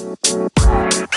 everyone. 0.00 1.07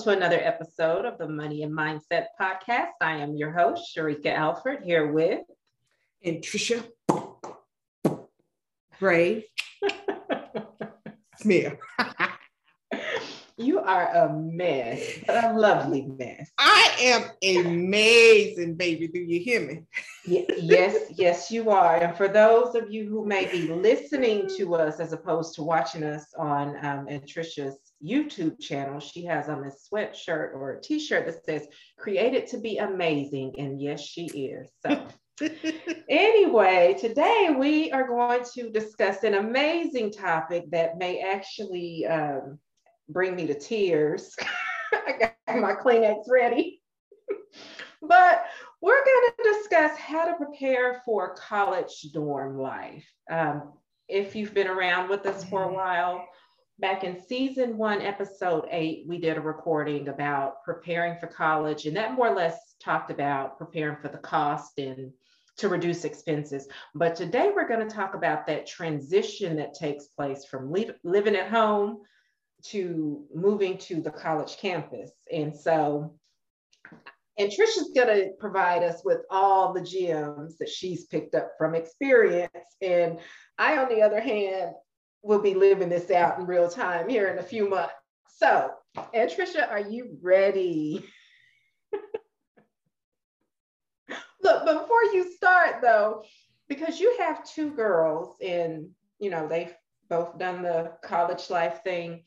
Welcome 0.00 0.18
to 0.18 0.26
another 0.26 0.42
episode 0.42 1.04
of 1.04 1.18
the 1.18 1.28
Money 1.28 1.62
and 1.62 1.76
Mindset 1.76 2.28
Podcast. 2.40 2.92
I 3.02 3.18
am 3.18 3.36
your 3.36 3.50
host, 3.50 3.94
Sheryka 3.94 4.32
Alford, 4.34 4.82
here 4.82 5.12
with 5.12 5.42
and 6.24 6.38
Trisha 6.38 6.82
Gray 8.98 9.44
Smith. 11.36 11.76
you 13.58 13.80
are 13.80 14.10
a 14.14 14.32
mess, 14.32 15.18
but 15.26 15.44
a 15.44 15.52
lovely 15.52 16.06
mess. 16.18 16.50
I 16.56 16.96
am 17.02 17.66
amazing, 17.66 18.76
baby. 18.76 19.06
Do 19.06 19.18
you 19.18 19.38
hear 19.40 19.60
me? 19.66 19.82
yes, 20.24 21.12
yes, 21.14 21.50
you 21.50 21.68
are. 21.68 21.96
And 21.96 22.16
for 22.16 22.26
those 22.26 22.74
of 22.74 22.90
you 22.90 23.06
who 23.06 23.26
may 23.26 23.50
be 23.52 23.68
listening 23.68 24.48
to 24.56 24.76
us 24.76 24.98
as 24.98 25.12
opposed 25.12 25.56
to 25.56 25.62
watching 25.62 26.04
us 26.04 26.24
on 26.38 26.68
um, 26.86 27.06
Anntricia's 27.06 27.89
YouTube 28.04 28.60
channel, 28.60 29.00
she 29.00 29.24
has 29.24 29.48
on 29.48 29.64
a 29.64 29.70
sweatshirt 29.70 30.54
or 30.54 30.72
a 30.72 30.80
t-shirt 30.80 31.26
that 31.26 31.44
says 31.44 31.66
created 31.98 32.46
to 32.48 32.58
be 32.58 32.78
amazing. 32.78 33.54
And 33.58 33.80
yes, 33.80 34.00
she 34.00 34.26
is. 34.26 34.70
So 34.86 35.06
anyway, 36.08 36.96
today 36.98 37.54
we 37.56 37.90
are 37.92 38.06
going 38.06 38.44
to 38.54 38.70
discuss 38.70 39.22
an 39.22 39.34
amazing 39.34 40.12
topic 40.12 40.70
that 40.70 40.98
may 40.98 41.20
actually 41.20 42.06
um, 42.06 42.58
bring 43.08 43.36
me 43.36 43.46
to 43.46 43.58
tears. 43.58 44.34
I 44.92 45.12
got 45.18 45.60
my 45.60 45.74
Kleenex 45.74 46.24
ready. 46.28 46.82
but 48.02 48.44
we're 48.80 49.04
going 49.04 49.30
to 49.36 49.52
discuss 49.52 49.96
how 49.98 50.24
to 50.24 50.36
prepare 50.36 51.02
for 51.04 51.34
college 51.34 52.06
dorm 52.12 52.58
life. 52.58 53.06
Um, 53.30 53.72
if 54.08 54.34
you've 54.34 54.54
been 54.54 54.66
around 54.66 55.08
with 55.08 55.26
us 55.26 55.44
for 55.44 55.64
a 55.64 55.72
while, 55.72 56.26
back 56.80 57.04
in 57.04 57.20
season 57.20 57.76
one, 57.76 58.00
episode 58.00 58.66
eight, 58.70 59.04
we 59.06 59.18
did 59.18 59.36
a 59.36 59.40
recording 59.40 60.08
about 60.08 60.64
preparing 60.64 61.18
for 61.18 61.26
college, 61.26 61.86
and 61.86 61.96
that 61.96 62.14
more 62.14 62.28
or 62.28 62.34
less 62.34 62.74
talked 62.80 63.10
about 63.10 63.58
preparing 63.58 63.96
for 63.96 64.08
the 64.08 64.18
cost 64.18 64.78
and 64.78 65.12
to 65.58 65.68
reduce 65.68 66.04
expenses. 66.04 66.66
But 66.94 67.16
today 67.16 67.52
we're 67.54 67.68
going 67.68 67.86
to 67.86 67.94
talk 67.94 68.14
about 68.14 68.46
that 68.46 68.66
transition 68.66 69.56
that 69.56 69.74
takes 69.74 70.06
place 70.06 70.44
from 70.46 70.72
li- 70.72 70.92
living 71.04 71.36
at 71.36 71.50
home 71.50 71.98
to 72.68 73.24
moving 73.34 73.76
to 73.78 74.00
the 74.00 74.10
college 74.10 74.56
campus. 74.56 75.12
And 75.30 75.54
so, 75.54 76.14
Anntricia's 77.38 77.92
going 77.94 78.08
to 78.08 78.30
provide 78.38 78.82
us 78.82 79.02
with 79.04 79.20
all 79.30 79.72
the 79.72 79.80
gems 79.80 80.58
that 80.58 80.68
she's 80.68 81.06
picked 81.06 81.34
up 81.34 81.52
from 81.56 81.74
experience. 81.74 82.50
And 82.82 83.18
I, 83.58 83.78
on 83.78 83.88
the 83.88 84.02
other 84.02 84.20
hand, 84.20 84.72
will 85.22 85.40
be 85.40 85.54
living 85.54 85.88
this 85.88 86.10
out 86.10 86.38
in 86.38 86.46
real 86.46 86.68
time 86.68 87.08
here 87.08 87.28
in 87.28 87.38
a 87.38 87.42
few 87.42 87.68
months. 87.68 87.94
So, 88.36 88.70
Anntricia, 89.14 89.70
are 89.70 89.80
you 89.80 90.16
ready? 90.22 91.04
Look, 94.42 94.64
before 94.64 95.04
you 95.12 95.30
start 95.34 95.82
though, 95.82 96.24
because 96.68 97.00
you 97.00 97.16
have 97.18 97.44
two 97.44 97.70
girls 97.72 98.34
and 98.42 98.88
you 99.18 99.30
know 99.30 99.46
they've 99.46 99.74
both 100.08 100.38
done 100.38 100.62
the 100.62 100.92
college 101.04 101.50
life 101.50 101.82
thing. 101.84 102.22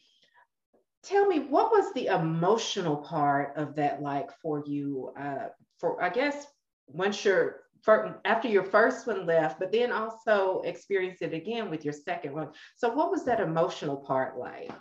Tell 1.03 1.27
me, 1.27 1.39
what 1.39 1.71
was 1.71 1.91
the 1.93 2.07
emotional 2.07 2.97
part 2.97 3.57
of 3.57 3.75
that 3.75 4.01
like 4.01 4.29
for 4.41 4.63
you? 4.65 5.11
Uh, 5.19 5.47
for 5.79 6.01
I 6.01 6.09
guess 6.09 6.45
once 6.87 7.25
you're 7.25 7.62
for, 7.83 8.21
after 8.23 8.47
your 8.47 8.63
first 8.63 9.05
one 9.05 9.25
left, 9.25 9.59
but 9.59 9.71
then 9.71 9.91
also 9.91 10.61
experience 10.61 11.21
it 11.21 11.33
again 11.33 11.69
with 11.69 11.83
your 11.83 11.93
second 11.93 12.33
one. 12.33 12.49
So, 12.77 12.89
what 12.89 13.11
was 13.11 13.25
that 13.25 13.41
emotional 13.41 13.97
part 13.97 14.39
like? 14.39 14.71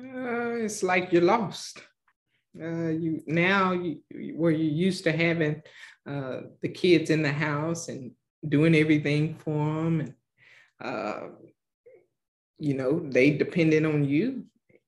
Uh, 0.00 0.64
it's 0.64 0.82
like 0.82 1.12
you're 1.12 1.22
lost. 1.22 1.82
Uh, 2.60 2.88
you 2.88 3.22
now 3.26 3.72
you, 3.72 3.98
where 4.34 4.50
you're 4.50 4.86
used 4.86 5.04
to 5.04 5.12
having 5.12 5.62
uh, 6.08 6.40
the 6.62 6.68
kids 6.68 7.10
in 7.10 7.22
the 7.22 7.32
house 7.32 7.88
and 7.88 8.12
doing 8.48 8.74
everything 8.74 9.34
for 9.34 9.50
them, 9.50 10.00
and 10.00 10.14
uh, 10.80 11.20
you 12.58 12.74
know 12.74 13.00
they 13.10 13.30
depended 13.30 13.84
on 13.84 14.04
you. 14.04 14.44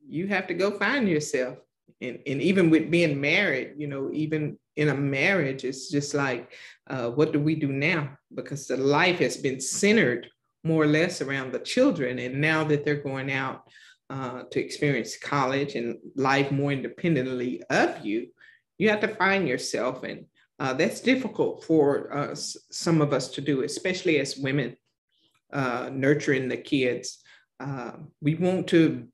You 0.09 0.29
have 0.29 0.47
to 0.47 0.55
go 0.55 0.71
find 0.71 1.09
yourself, 1.09 1.59
and 2.01 2.21
and 2.27 2.41
even 2.41 2.71
with 2.71 2.91
being 2.91 3.21
married, 3.21 3.75
you 3.77 3.87
know, 3.87 4.11
even 4.13 4.59
in 4.81 4.89
a 4.89 4.95
marriage, 4.95 5.63
it's 5.65 5.91
just 5.91 6.15
like, 6.15 6.53
uh, 6.89 7.11
what 7.11 7.33
do 7.33 7.39
we 7.39 7.55
do 7.55 7.69
now? 7.69 8.17
Because 8.35 8.67
the 8.67 8.79
life 8.79 9.19
has 9.19 9.37
been 9.37 9.61
centered 9.61 10.27
more 10.65 10.83
or 10.83 10.87
less 10.87 11.21
around 11.21 11.53
the 11.53 11.59
children. 11.59 12.19
And 12.19 12.41
now 12.41 12.65
that 12.65 12.85
they're 12.85 13.03
going 13.11 13.31
out 13.31 13.65
uh, 14.09 14.45
to 14.51 14.59
experience 14.59 15.19
college 15.19 15.75
and 15.75 15.99
life 16.17 16.51
more 16.51 16.73
independently 16.73 17.63
of 17.69 18.05
you, 18.07 18.29
you 18.79 18.89
have 18.89 19.01
to 19.01 19.15
find 19.23 19.47
yourself. 19.47 20.03
And 20.03 20.25
uh, 20.59 20.73
that's 20.73 21.01
difficult 21.01 21.65
for 21.65 22.11
uh, 22.17 22.35
some 22.35 23.03
of 23.03 23.13
us 23.13 23.29
to 23.33 23.43
do, 23.43 23.63
especially 23.65 24.19
as 24.19 24.39
women 24.39 24.77
uh, 25.53 25.91
nurturing 25.93 26.49
the 26.49 26.57
kids. 26.57 27.19
Uh, 27.61 27.93
we 28.23 28.35
want 28.35 28.67
to 28.69 29.07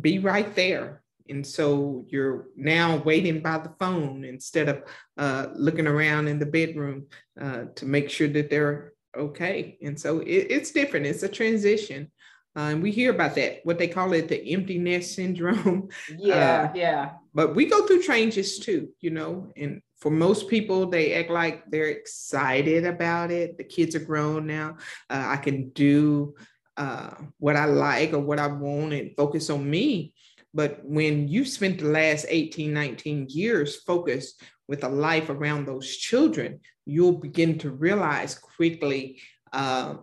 be 0.00 0.18
right 0.18 0.56
there 0.56 1.02
and 1.28 1.46
so 1.46 2.04
you're 2.08 2.46
now 2.56 2.96
waiting 2.98 3.40
by 3.40 3.58
the 3.58 3.72
phone 3.78 4.24
instead 4.24 4.68
of 4.68 4.82
uh, 5.16 5.48
looking 5.54 5.86
around 5.86 6.28
in 6.28 6.38
the 6.38 6.46
bedroom 6.46 7.06
uh, 7.40 7.64
to 7.76 7.86
make 7.86 8.10
sure 8.10 8.28
that 8.28 8.50
they're 8.50 8.92
okay. 9.16 9.78
And 9.82 9.98
so 9.98 10.20
it, 10.20 10.46
it's 10.50 10.70
different. 10.70 11.06
It's 11.06 11.22
a 11.22 11.28
transition. 11.28 12.10
Uh, 12.56 12.70
and 12.72 12.82
we 12.82 12.90
hear 12.90 13.12
about 13.12 13.34
that, 13.36 13.60
what 13.62 13.78
they 13.78 13.86
call 13.86 14.12
it, 14.14 14.28
the 14.28 14.52
empty 14.52 14.78
nest 14.78 15.14
syndrome. 15.14 15.88
Yeah, 16.18 16.68
uh, 16.70 16.72
yeah. 16.74 17.10
But 17.34 17.54
we 17.54 17.66
go 17.66 17.86
through 17.86 18.02
changes 18.02 18.58
too, 18.58 18.88
you 19.00 19.10
know, 19.10 19.52
and 19.56 19.80
for 20.00 20.10
most 20.10 20.48
people, 20.48 20.86
they 20.86 21.14
act 21.14 21.30
like 21.30 21.64
they're 21.70 21.90
excited 21.90 22.84
about 22.84 23.30
it. 23.30 23.58
The 23.58 23.64
kids 23.64 23.94
are 23.94 24.00
grown 24.00 24.46
now. 24.46 24.76
Uh, 25.10 25.24
I 25.26 25.36
can 25.36 25.70
do 25.70 26.34
uh, 26.76 27.10
what 27.38 27.56
I 27.56 27.66
like 27.66 28.12
or 28.12 28.20
what 28.20 28.38
I 28.38 28.46
want 28.46 28.92
and 28.92 29.16
focus 29.16 29.50
on 29.50 29.68
me. 29.68 30.14
But 30.54 30.80
when 30.84 31.28
you 31.28 31.44
spent 31.44 31.78
the 31.78 31.88
last 31.88 32.26
18, 32.28 32.72
19 32.72 33.26
years 33.28 33.76
focused 33.82 34.42
with 34.66 34.84
a 34.84 34.88
life 34.88 35.30
around 35.30 35.66
those 35.66 35.96
children, 35.96 36.60
you'll 36.86 37.18
begin 37.18 37.58
to 37.58 37.70
realize 37.70 38.34
quickly 38.34 39.20
uh, 39.52 39.94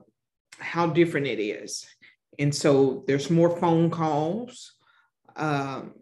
how 0.59 0.87
different 0.87 1.27
it 1.27 1.39
is. 1.39 1.85
And 2.39 2.53
so 2.53 3.03
there's 3.07 3.29
more 3.29 3.57
phone 3.59 3.89
calls, 3.89 4.73
um, 5.35 5.93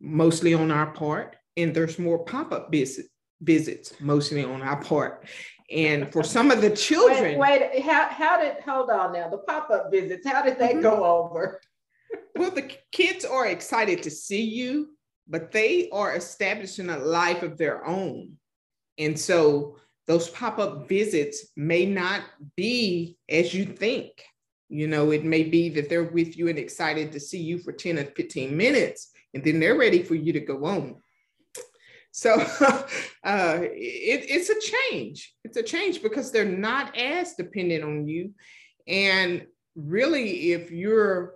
mostly 0.00 0.54
on 0.54 0.70
our 0.70 0.90
part, 0.92 1.36
and 1.56 1.74
there's 1.74 1.98
more 1.98 2.24
pop 2.24 2.52
up 2.52 2.70
visit, 2.70 3.06
visits, 3.40 3.92
mostly 4.00 4.44
on 4.44 4.62
our 4.62 4.82
part. 4.82 5.26
And 5.70 6.12
for 6.12 6.22
some 6.22 6.50
of 6.50 6.60
the 6.60 6.70
children. 6.76 7.38
Wait, 7.38 7.60
wait 7.60 7.82
how, 7.82 8.08
how 8.08 8.40
did, 8.40 8.60
hold 8.62 8.90
on 8.90 9.12
now, 9.12 9.28
the 9.28 9.38
pop 9.38 9.70
up 9.70 9.90
visits, 9.90 10.26
how 10.26 10.42
did 10.42 10.58
they 10.58 10.72
mm-hmm. 10.72 10.82
go 10.82 11.04
over? 11.04 11.60
Well, 12.34 12.50
the 12.50 12.70
kids 12.92 13.24
are 13.24 13.46
excited 13.46 14.02
to 14.02 14.10
see 14.10 14.42
you, 14.42 14.96
but 15.28 15.52
they 15.52 15.88
are 15.90 16.16
establishing 16.16 16.90
a 16.90 16.98
life 16.98 17.42
of 17.42 17.58
their 17.58 17.86
own. 17.86 18.32
And 18.98 19.18
so 19.18 19.76
those 20.06 20.28
pop 20.30 20.58
up 20.58 20.88
visits 20.88 21.46
may 21.56 21.86
not 21.86 22.22
be 22.56 23.16
as 23.28 23.54
you 23.54 23.64
think. 23.64 24.10
You 24.68 24.88
know, 24.88 25.10
it 25.10 25.24
may 25.24 25.44
be 25.44 25.68
that 25.70 25.88
they're 25.88 26.04
with 26.04 26.36
you 26.36 26.48
and 26.48 26.58
excited 26.58 27.12
to 27.12 27.20
see 27.20 27.40
you 27.40 27.58
for 27.58 27.72
10 27.72 27.98
or 27.98 28.04
15 28.04 28.56
minutes, 28.56 29.10
and 29.34 29.44
then 29.44 29.60
they're 29.60 29.78
ready 29.78 30.02
for 30.02 30.14
you 30.14 30.32
to 30.32 30.40
go 30.40 30.64
on. 30.64 30.96
So 32.12 32.34
uh, 33.24 33.58
it, 33.62 34.26
it's 34.28 34.50
a 34.50 34.60
change. 34.60 35.34
It's 35.44 35.56
a 35.56 35.62
change 35.62 36.02
because 36.02 36.30
they're 36.30 36.44
not 36.44 36.96
as 36.96 37.34
dependent 37.34 37.84
on 37.84 38.08
you. 38.08 38.32
And 38.86 39.46
really, 39.74 40.52
if 40.52 40.70
you're 40.70 41.34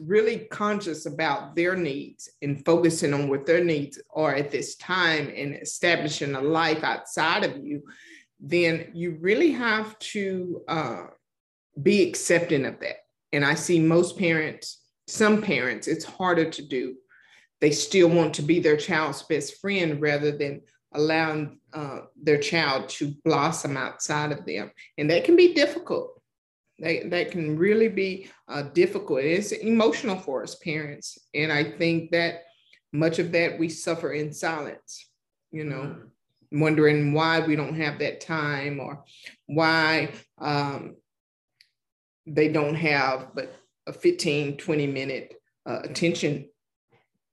really 0.00 0.46
conscious 0.50 1.06
about 1.06 1.56
their 1.56 1.76
needs 1.76 2.30
and 2.42 2.64
focusing 2.64 3.12
on 3.14 3.28
what 3.28 3.46
their 3.46 3.62
needs 3.62 4.00
are 4.14 4.34
at 4.34 4.50
this 4.50 4.76
time 4.76 5.32
and 5.34 5.54
establishing 5.54 6.34
a 6.34 6.40
life 6.40 6.84
outside 6.84 7.44
of 7.44 7.56
you, 7.64 7.82
then 8.40 8.90
you 8.94 9.18
really 9.20 9.50
have 9.50 9.98
to 9.98 10.62
uh, 10.68 11.06
be 11.82 12.08
accepting 12.08 12.64
of 12.66 12.78
that. 12.80 12.98
And 13.32 13.44
I 13.44 13.54
see 13.54 13.80
most 13.80 14.18
parents, 14.18 14.82
some 15.06 15.42
parents, 15.42 15.88
it's 15.88 16.04
harder 16.04 16.50
to 16.50 16.62
do. 16.62 16.96
They 17.60 17.72
still 17.72 18.08
want 18.08 18.34
to 18.34 18.42
be 18.42 18.60
their 18.60 18.76
child's 18.76 19.22
best 19.22 19.60
friend 19.60 20.00
rather 20.00 20.30
than 20.36 20.62
allowing 20.92 21.58
uh, 21.72 22.00
their 22.20 22.38
child 22.38 22.88
to 22.88 23.14
blossom 23.24 23.76
outside 23.76 24.32
of 24.32 24.46
them. 24.46 24.70
And 24.96 25.10
that 25.10 25.24
can 25.24 25.36
be 25.36 25.54
difficult. 25.54 26.17
That, 26.80 27.10
that 27.10 27.30
can 27.32 27.58
really 27.58 27.88
be 27.88 28.30
uh, 28.46 28.62
difficult. 28.62 29.20
It's 29.20 29.52
emotional 29.52 30.16
for 30.16 30.44
us 30.44 30.54
parents. 30.54 31.18
And 31.34 31.50
I 31.50 31.64
think 31.64 32.12
that 32.12 32.44
much 32.92 33.18
of 33.18 33.32
that 33.32 33.58
we 33.58 33.68
suffer 33.68 34.12
in 34.12 34.32
silence, 34.32 35.10
you 35.50 35.64
know, 35.64 35.82
mm-hmm. 35.82 36.60
wondering 36.60 37.12
why 37.12 37.40
we 37.40 37.56
don't 37.56 37.74
have 37.74 37.98
that 37.98 38.20
time 38.20 38.80
or 38.80 39.04
why 39.46 40.12
um, 40.40 40.96
they 42.26 42.48
don't 42.48 42.74
have 42.74 43.34
but 43.34 43.54
a 43.86 43.92
15, 43.92 44.56
20 44.58 44.86
minute 44.86 45.34
uh, 45.66 45.80
attention 45.82 46.48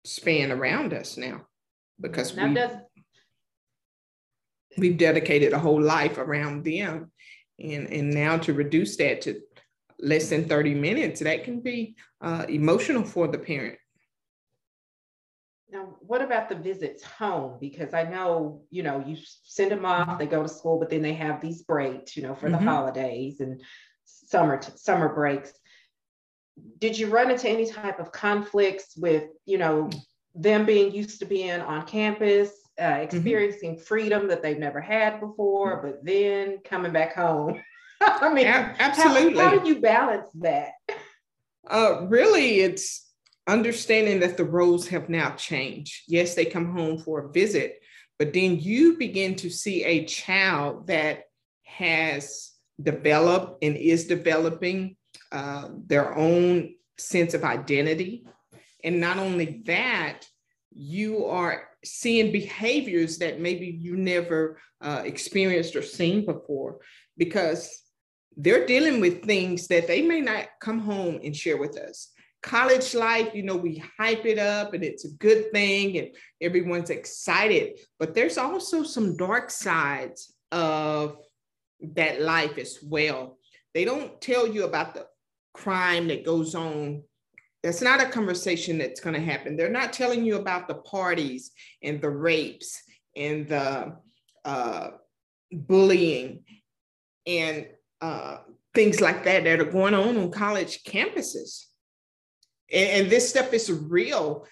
span 0.04 0.52
around 0.52 0.94
us 0.94 1.18
now 1.18 1.42
because 2.00 2.36
we, 2.36 2.56
we've 4.78 4.98
dedicated 4.98 5.54
a 5.54 5.60
whole 5.60 5.82
life 5.82 6.18
around 6.18 6.64
them 6.64 7.12
and 7.60 7.88
and 7.88 8.12
now 8.12 8.38
to 8.38 8.54
reduce 8.54 8.98
that 8.98 9.22
to 9.22 9.42
less 10.00 10.30
than 10.30 10.48
30 10.48 10.76
minutes 10.76 11.22
that 11.22 11.44
can 11.44 11.62
be 11.62 11.96
uh, 12.22 12.46
emotional 12.50 13.04
for 13.04 13.28
the 13.28 13.38
parent. 13.38 13.78
Now 15.72 15.96
what 16.02 16.22
about 16.22 16.50
the 16.50 16.56
visits 16.56 17.04
home? 17.04 17.58
Because 17.60 17.94
i 17.94 18.04
know 18.04 18.64
you 18.70 18.84
know 18.84 19.04
you 19.06 19.18
send 19.44 19.72
them 19.72 19.86
off 19.86 20.20
they 20.20 20.28
go 20.28 20.44
to 20.44 20.50
school 20.50 20.80
but 20.80 20.90
then 20.90 21.02
they 21.02 21.14
have 21.14 21.42
these 21.42 21.64
breaks 21.64 22.16
you 22.16 22.24
know 22.24 22.36
for 22.36 22.50
mm-hmm. 22.50 22.64
the 22.64 22.72
holidays 22.72 23.40
and 23.40 23.62
summer 24.06 24.60
summer 24.76 25.14
breaks. 25.14 25.54
Did 26.80 26.98
you 26.98 27.08
run 27.08 27.32
into 27.32 27.50
any 27.50 27.66
type 27.66 28.00
of 28.00 28.12
conflicts 28.12 28.96
with 28.96 29.26
you 29.46 29.58
know 29.58 29.90
them 30.34 30.66
being 30.66 30.94
used 30.94 31.20
to 31.20 31.26
being 31.26 31.62
on 31.62 31.88
campus 31.88 32.52
uh, 32.80 32.84
mm-hmm. 32.84 33.04
experiencing 33.04 33.76
mm-hmm. 33.76 33.84
freedom 33.84 34.28
that 34.28 34.42
they've 34.42 34.60
never 34.60 34.82
had 34.82 35.20
before, 35.20 35.82
but 35.84 36.06
then 36.06 36.60
coming 36.64 36.94
back 36.94 37.16
home. 37.16 37.62
I 38.02 38.34
mean, 38.34 38.48
a- 38.48 38.76
absolutely. 38.80 39.42
How, 39.42 39.50
how, 39.50 39.60
do 39.60 39.68
you 39.68 39.80
balance 39.80 40.32
that? 40.36 40.72
Uh, 41.68 42.06
really, 42.08 42.60
it's 42.60 43.10
understanding 43.48 44.20
that 44.20 44.38
the 44.38 44.44
roles 44.44 44.88
have 44.90 45.10
now 45.10 45.32
changed. 45.32 46.04
Yes, 46.08 46.36
they 46.36 46.46
come 46.46 46.76
home 46.76 46.98
for 46.98 47.26
a 47.26 47.32
visit, 47.32 47.80
but 48.20 48.34
then 48.34 48.60
you 48.60 48.98
begin 48.98 49.36
to 49.36 49.50
see 49.50 49.84
a 49.84 50.06
child 50.06 50.88
that 50.88 51.24
has 51.64 52.52
developed 52.82 53.64
and 53.64 53.76
is 53.76 54.08
developing 54.08 54.96
uh, 55.32 55.70
their 55.86 56.16
own 56.16 56.76
sense 56.98 57.34
of 57.34 57.44
identity. 57.44 58.26
And 58.84 59.00
not 59.00 59.18
only 59.18 59.62
that, 59.66 60.26
you 60.76 61.26
are 61.26 61.70
seeing 61.84 62.32
behaviors 62.32 63.18
that 63.20 63.40
maybe 63.40 63.68
you 63.68 63.96
never 63.96 64.60
uh, 64.82 65.02
experienced 65.06 65.76
or 65.76 65.82
seen 65.82 66.26
before 66.26 66.80
because 67.18 67.84
they're 68.36 68.66
dealing 68.66 69.00
with 69.00 69.24
things 69.24 69.68
that 69.68 69.88
they 69.88 70.02
may 70.02 70.20
not 70.20 70.48
come 70.60 70.80
home 70.80 71.20
and 71.24 71.36
share 71.36 71.58
with 71.58 71.78
us. 71.78 72.12
College 72.44 72.94
life, 72.94 73.34
you 73.34 73.42
know, 73.42 73.56
we 73.56 73.82
hype 73.98 74.26
it 74.26 74.38
up 74.38 74.74
and 74.74 74.84
it's 74.84 75.06
a 75.06 75.14
good 75.14 75.52
thing 75.52 75.98
and 75.98 76.10
everyone's 76.42 76.90
excited, 76.90 77.80
but 77.98 78.14
there's 78.14 78.38
also 78.38 78.84
some 78.84 79.16
dark 79.16 79.50
sides 79.50 80.36
of 80.52 81.18
that 81.94 82.22
life 82.22 82.58
as 82.58 82.80
well. 82.84 83.38
They 83.74 83.86
don't 83.86 84.20
tell 84.22 84.48
you 84.48 84.66
about 84.66 84.94
the 84.94 85.08
crime 85.54 86.10
that 86.10 86.26
goes 86.26 86.54
on 86.54 87.04
that's 87.66 87.82
not 87.82 88.00
a 88.00 88.06
conversation 88.06 88.78
that's 88.78 89.00
going 89.00 89.16
to 89.16 89.20
happen. 89.20 89.58
They're 89.58 89.70
not 89.72 89.92
telling 89.92 90.24
you 90.24 90.36
about 90.36 90.68
the 90.68 90.76
parties 90.76 91.50
and 91.82 92.00
the 92.00 92.12
rapes 92.12 92.80
and 93.16 93.48
the 93.48 93.96
uh, 94.46 94.90
bullying 95.52 96.44
and 97.26 97.66
uh, 98.02 98.38
things 98.76 99.02
like 99.02 99.24
that 99.24 99.46
that 99.46 99.60
are 99.60 99.66
going 99.66 99.96
on 99.96 100.16
on 100.16 100.30
college 100.30 100.84
campuses. 100.84 101.64
And, 102.72 102.90
and 102.90 103.10
this 103.10 103.28
stuff 103.28 103.52
is 103.52 103.72
real. 103.72 104.46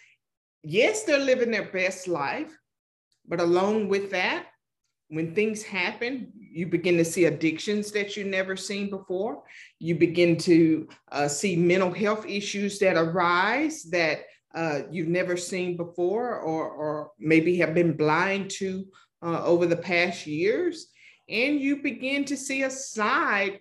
Yes, 0.63 1.03
they're 1.03 1.19
living 1.19 1.51
their 1.51 1.71
best 1.71 2.07
life, 2.07 2.51
but 3.27 3.39
along 3.39 3.89
with 3.89 4.09
that, 4.09 4.47
when 5.09 5.35
things 5.35 5.61
happen, 5.61 6.33
you 6.53 6.67
begin 6.67 6.97
to 6.97 7.05
see 7.05 7.25
addictions 7.25 7.91
that 7.91 8.15
you've 8.15 8.27
never 8.27 8.55
seen 8.55 8.89
before. 8.89 9.43
You 9.79 9.95
begin 9.95 10.37
to 10.37 10.87
uh, 11.11 11.27
see 11.27 11.55
mental 11.55 11.91
health 11.91 12.25
issues 12.27 12.77
that 12.79 12.95
arise 12.95 13.83
that 13.85 14.19
uh, 14.53 14.81
you've 14.91 15.07
never 15.07 15.35
seen 15.35 15.75
before, 15.75 16.39
or, 16.39 16.69
or 16.69 17.11
maybe 17.19 17.57
have 17.57 17.73
been 17.73 17.97
blind 17.97 18.51
to 18.51 18.85
uh, 19.23 19.43
over 19.43 19.65
the 19.65 19.75
past 19.75 20.27
years. 20.27 20.87
And 21.27 21.59
you 21.59 21.81
begin 21.81 22.23
to 22.25 22.37
see 22.37 22.61
a 22.61 22.69
side, 22.69 23.57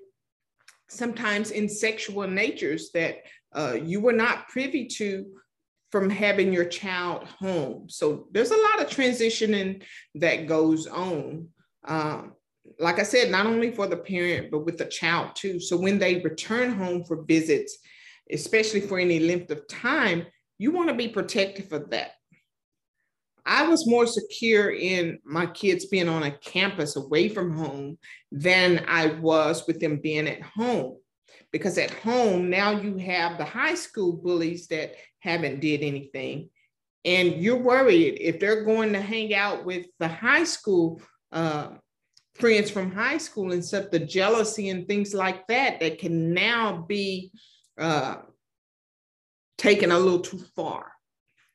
sometimes 0.88 1.50
in 1.50 1.68
sexual 1.70 2.28
natures, 2.28 2.90
that 2.92 3.22
uh, 3.54 3.78
you 3.82 4.00
were 4.00 4.12
not 4.12 4.48
privy 4.48 4.86
to 4.86 5.26
from 5.90 6.10
having 6.10 6.52
your 6.52 6.66
child 6.66 7.24
home. 7.24 7.88
So 7.88 8.28
there's 8.32 8.50
a 8.50 8.56
lot 8.56 8.82
of 8.82 8.90
transitioning 8.90 9.82
that 10.16 10.46
goes 10.46 10.86
on. 10.86 11.48
Um, 11.84 12.32
like 12.78 12.98
I 12.98 13.02
said, 13.02 13.30
not 13.30 13.46
only 13.46 13.70
for 13.70 13.86
the 13.86 13.96
parent, 13.96 14.50
but 14.50 14.64
with 14.64 14.78
the 14.78 14.84
child 14.86 15.34
too. 15.34 15.60
So 15.60 15.76
when 15.76 15.98
they 15.98 16.20
return 16.20 16.72
home 16.72 17.04
for 17.04 17.22
visits, 17.22 17.78
especially 18.30 18.80
for 18.80 18.98
any 18.98 19.18
length 19.18 19.50
of 19.50 19.66
time, 19.68 20.26
you 20.58 20.70
want 20.70 20.88
to 20.88 20.94
be 20.94 21.08
protective 21.08 21.72
of 21.72 21.90
that. 21.90 22.12
I 23.44 23.66
was 23.66 23.88
more 23.88 24.06
secure 24.06 24.70
in 24.70 25.18
my 25.24 25.46
kids 25.46 25.86
being 25.86 26.08
on 26.08 26.22
a 26.22 26.30
campus 26.30 26.94
away 26.94 27.28
from 27.28 27.56
home 27.56 27.98
than 28.30 28.84
I 28.86 29.06
was 29.06 29.66
with 29.66 29.80
them 29.80 29.96
being 29.96 30.28
at 30.28 30.42
home 30.42 30.98
because 31.50 31.76
at 31.76 31.90
home 31.90 32.50
now 32.50 32.70
you 32.70 32.96
have 32.98 33.38
the 33.38 33.44
high 33.44 33.74
school 33.74 34.12
bullies 34.12 34.68
that 34.68 34.94
haven't 35.18 35.60
did 35.60 35.82
anything 35.82 36.50
and 37.04 37.34
you're 37.34 37.56
worried 37.56 38.18
if 38.20 38.38
they're 38.38 38.64
going 38.64 38.92
to 38.92 39.00
hang 39.00 39.34
out 39.34 39.64
with 39.64 39.86
the 39.98 40.08
high 40.08 40.44
school 40.44 41.00
uh, 41.32 41.70
friends 42.34 42.70
from 42.70 42.92
high 42.92 43.18
school 43.18 43.52
and 43.52 43.64
stuff 43.64 43.90
the 43.90 43.98
jealousy 43.98 44.68
and 44.70 44.88
things 44.88 45.14
like 45.14 45.46
that 45.46 45.80
that 45.80 45.98
can 45.98 46.32
now 46.32 46.84
be 46.88 47.30
uh, 47.78 48.16
taken 49.58 49.92
a 49.92 49.98
little 49.98 50.20
too 50.20 50.42
far 50.56 50.92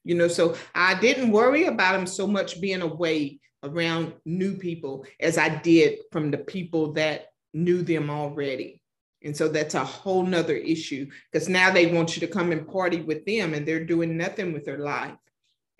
you 0.04 0.16
know 0.16 0.28
so 0.28 0.56
i 0.76 0.94
didn't 1.00 1.32
worry 1.32 1.66
about 1.66 1.94
them 1.94 2.08
so 2.08 2.28
much 2.28 2.62
being 2.62 2.82
away 2.82 3.40
around 3.64 4.14
new 4.26 4.56
people 4.56 5.06
as 5.20 5.38
i 5.38 5.50
did 5.50 6.00
from 6.12 6.32
the 6.32 6.38
people 6.38 6.94
that 6.94 7.28
knew 7.54 7.82
them 7.82 8.10
already 8.10 8.82
and 9.24 9.36
so 9.36 9.48
that's 9.48 9.76
a 9.76 9.84
whole 9.84 10.24
nother 10.24 10.56
issue 10.56 11.10
because 11.32 11.50
now 11.50 11.72
they 11.72 11.88
want 11.88 12.16
you 12.16 12.20
to 12.22 12.32
come 12.32 12.52
and 12.52 12.68
party 12.68 13.02
with 13.02 13.26
them 13.26 13.54
and 13.54 13.68
they're 13.68 13.84
doing 13.84 14.16
nothing 14.16 14.54
with 14.54 14.66
their 14.66 14.78
life. 14.78 15.18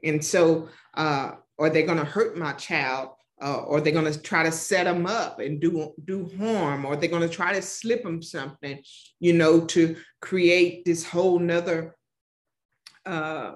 And 0.04 0.24
so, 0.24 0.70
uh, 0.94 1.32
are 1.60 1.70
they 1.70 1.84
going 1.84 1.98
to 1.98 2.06
hurt 2.06 2.38
my 2.38 2.54
child? 2.54 3.10
Uh, 3.40 3.58
or 3.68 3.80
they're 3.80 3.94
going 3.94 4.12
to 4.12 4.20
try 4.20 4.42
to 4.42 4.52
set 4.52 4.86
them 4.86 5.06
up 5.06 5.40
and 5.40 5.62
do 5.62 5.94
do 6.06 6.28
harm, 6.40 6.86
or 6.86 6.96
they're 6.96 7.10
going 7.10 7.28
to 7.28 7.30
try 7.30 7.54
to 7.54 7.62
slip 7.62 8.02
them 8.02 8.20
something, 8.20 8.82
you 9.20 9.34
know, 9.34 9.64
to 9.66 9.96
create 10.22 10.84
this 10.86 11.06
whole 11.06 11.38
nother 11.38 11.96
uh, 13.06 13.52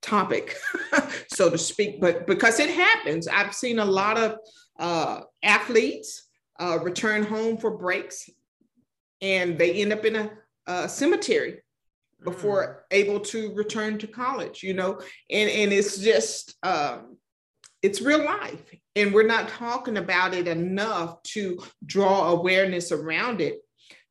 topic, 0.00 0.56
so 1.32 1.50
to 1.50 1.58
speak. 1.58 2.00
But 2.00 2.28
because 2.28 2.60
it 2.60 2.70
happens, 2.70 3.26
I've 3.26 3.52
seen 3.52 3.80
a 3.80 3.84
lot 3.84 4.16
of 4.16 4.36
uh, 4.78 5.22
athletes 5.42 6.28
uh, 6.60 6.78
return 6.82 7.24
home 7.24 7.56
for 7.56 7.76
breaks 7.76 8.28
and 9.20 9.58
they 9.58 9.72
end 9.74 9.92
up 9.92 10.04
in 10.04 10.16
a, 10.16 10.30
a 10.66 10.88
cemetery 10.88 11.62
before 12.22 12.84
mm. 12.92 12.96
able 12.96 13.20
to 13.20 13.52
return 13.54 13.98
to 13.98 14.06
college 14.06 14.62
you 14.62 14.74
know 14.74 15.00
and 15.30 15.50
and 15.50 15.72
it's 15.72 15.98
just 15.98 16.54
um, 16.62 17.16
it's 17.82 18.00
real 18.00 18.24
life 18.24 18.74
and 18.96 19.12
we're 19.12 19.26
not 19.26 19.48
talking 19.48 19.96
about 19.96 20.34
it 20.34 20.46
enough 20.46 21.22
to 21.22 21.58
draw 21.84 22.30
awareness 22.30 22.92
around 22.92 23.40
it 23.40 23.58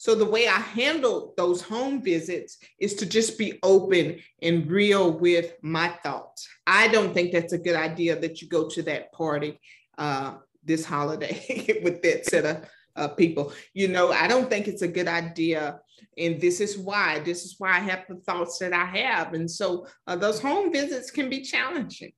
So 0.04 0.16
the 0.16 0.26
way 0.26 0.50
I 0.50 0.60
handle 0.60 1.34
those 1.38 1.62
home 1.62 2.02
visits 2.02 2.58
is 2.78 2.96
to 2.96 3.06
just 3.06 3.38
be 3.38 3.60
open 3.64 4.20
and 4.42 4.70
real 4.70 5.18
with 5.18 5.54
my 5.62 5.88
thoughts. 6.04 6.46
I 6.68 6.90
don't 6.90 7.14
think 7.14 7.32
that's 7.32 7.54
a 7.54 7.58
good 7.58 7.78
idea 7.78 8.20
that 8.20 8.42
you 8.42 8.50
go 8.50 8.68
to 8.68 8.84
that 8.84 9.14
party 9.14 9.62
uh, 9.98 10.36
this 10.62 10.84
holiday 10.84 11.80
with 11.84 12.02
that 12.02 12.26
set 12.26 12.46
of 12.46 12.70
uh, 12.98 13.08
people. 13.16 13.54
You 13.74 13.88
know, 13.88 14.12
I 14.12 14.28
don't 14.28 14.50
think 14.50 14.68
it's 14.68 14.82
a 14.82 14.88
good 14.90 15.08
idea. 15.08 15.80
And 16.18 16.42
this 16.42 16.60
is 16.60 16.78
why, 16.78 17.20
this 17.20 17.46
is 17.46 17.56
why 17.58 17.70
I 17.70 17.80
have 17.80 18.04
the 18.10 18.16
thoughts 18.16 18.60
that 18.60 18.74
I 18.74 18.86
have. 18.86 19.34
And 19.34 19.50
so 19.50 19.88
uh, 20.06 20.18
those 20.18 20.42
home 20.42 20.74
visits 20.74 21.12
can 21.12 21.30
be 21.30 21.42
challenging. 21.42 22.12